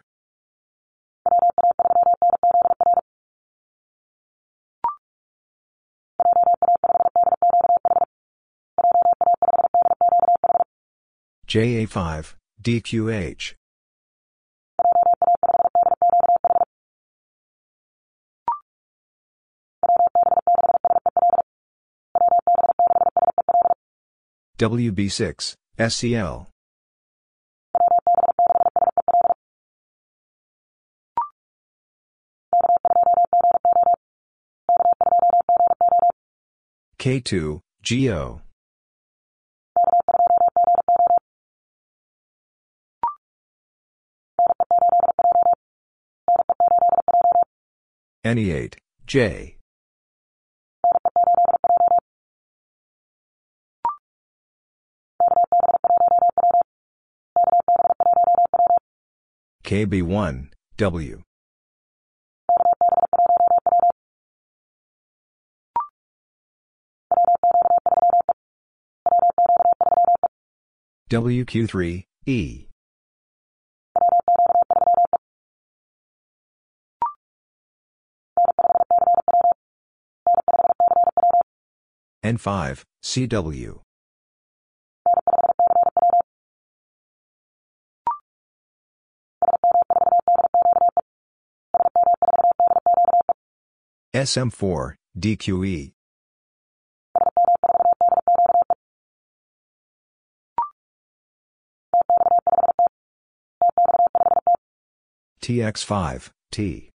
[11.47, 13.55] JA5, DQH.
[24.59, 26.47] WB6, SCL.
[36.99, 38.41] K2, GO.
[48.25, 48.75] NE8,
[49.07, 49.58] J.
[59.69, 60.49] KB1,
[60.79, 61.21] W.
[71.11, 72.65] WQ3, E.
[82.25, 83.88] N5, CW.
[94.15, 95.93] SM4, DQE.
[105.43, 106.91] TX5, T.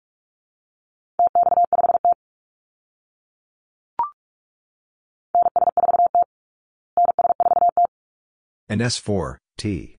[8.69, 9.97] And S4, T.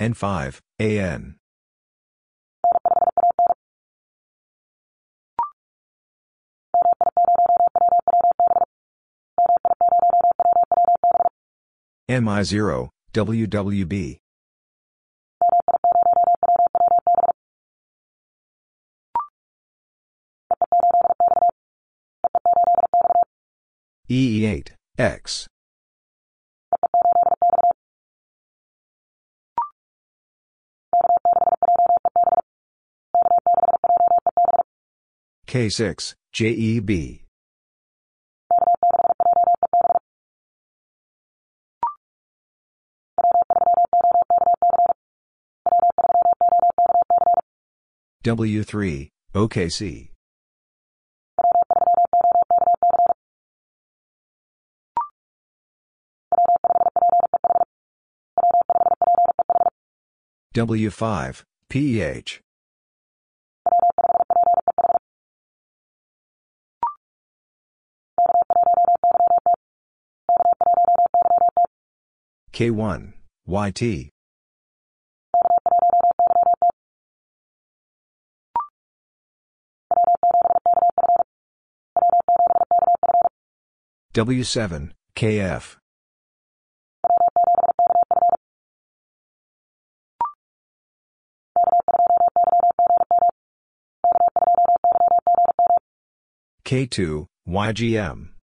[0.00, 1.34] N5, AN.
[12.08, 14.18] MI0, WWB.
[24.08, 25.48] EE8, X.
[35.48, 37.20] K6, JEB.
[48.24, 50.10] W3, OKC.
[60.54, 62.40] W5, PEH.
[72.52, 73.12] K1,
[73.46, 74.10] YT.
[84.14, 85.76] W7, KF.
[96.64, 98.37] K2, YGM.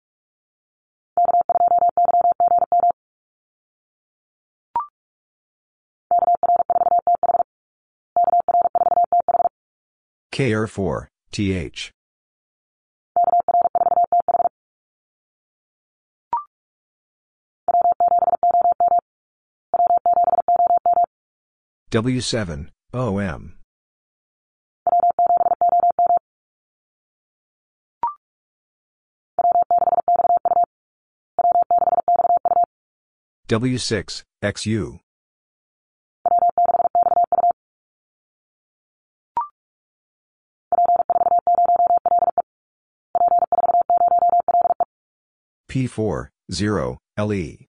[10.33, 11.91] KR4, TH.
[21.91, 23.59] W7, OM.
[33.49, 34.99] W6, XU.
[45.73, 47.67] P4, 0, LE.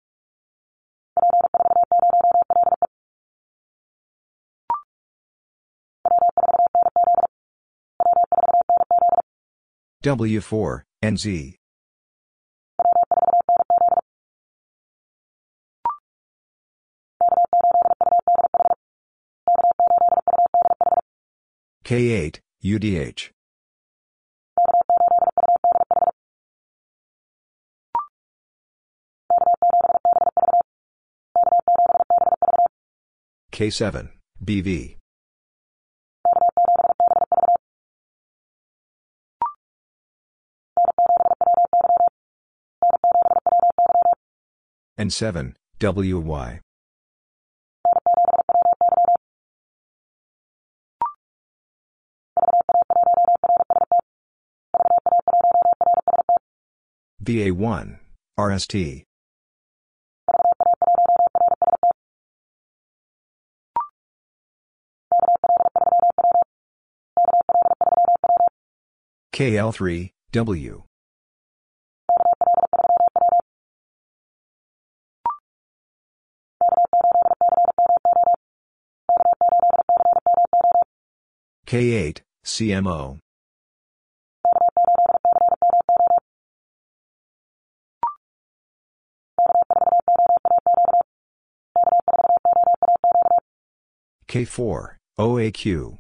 [10.02, 11.56] W4, NZ.
[21.84, 23.39] K8, UDH.
[33.60, 34.08] K7,
[34.42, 34.96] BV.
[44.98, 46.62] N7, WY.
[57.22, 58.00] VA1,
[58.38, 59.09] RST.
[69.40, 70.84] KL3, W.
[81.66, 83.20] K8, CMO.
[94.28, 96.00] K4, OAQ.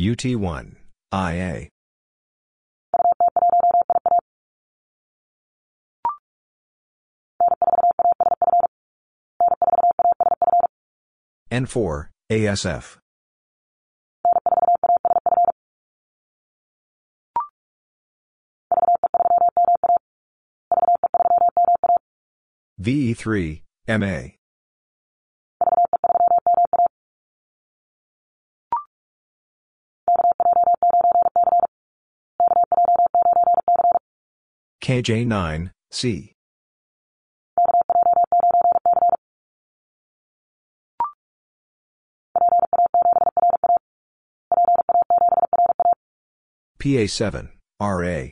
[0.00, 0.76] UT1,
[1.12, 1.68] IA.
[11.50, 12.96] N4, ASF.
[22.80, 24.41] VE3, MA.
[34.82, 36.32] KJ9, C.
[46.80, 47.48] PA7,
[47.80, 48.30] RA.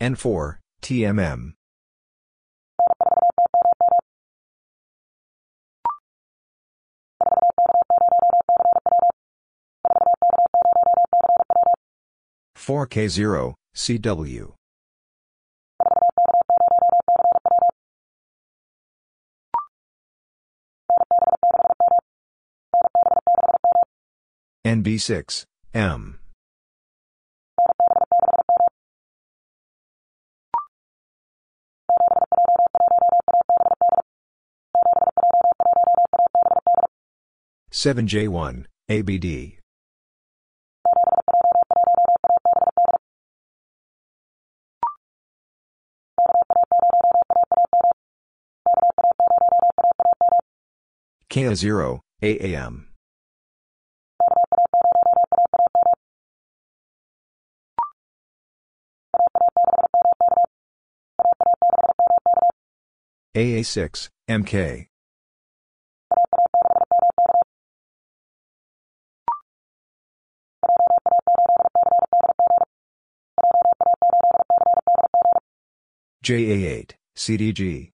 [0.00, 1.57] N4, TMM.
[12.68, 14.52] Four K zero CW
[24.66, 26.18] NB6 M.
[37.70, 39.57] Seven J one ABD
[51.30, 52.86] KA0, AAM.
[63.36, 64.86] AA6, MK.
[76.24, 77.90] JA8, CDG.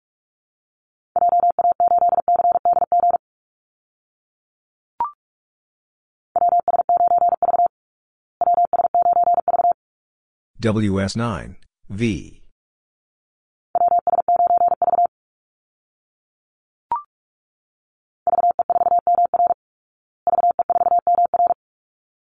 [10.61, 11.55] WS9,
[11.89, 12.41] V.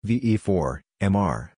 [0.06, 1.50] VE4, MR.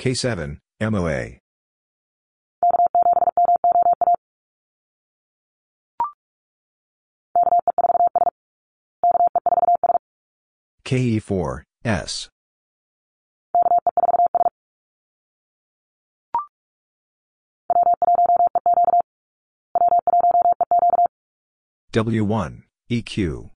[0.00, 1.39] K7, MOA.
[10.90, 12.28] KE4, S.
[21.92, 23.50] W1, EQ.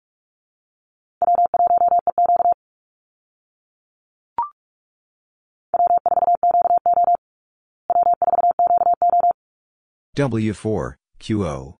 [10.16, 11.74] W4, QO.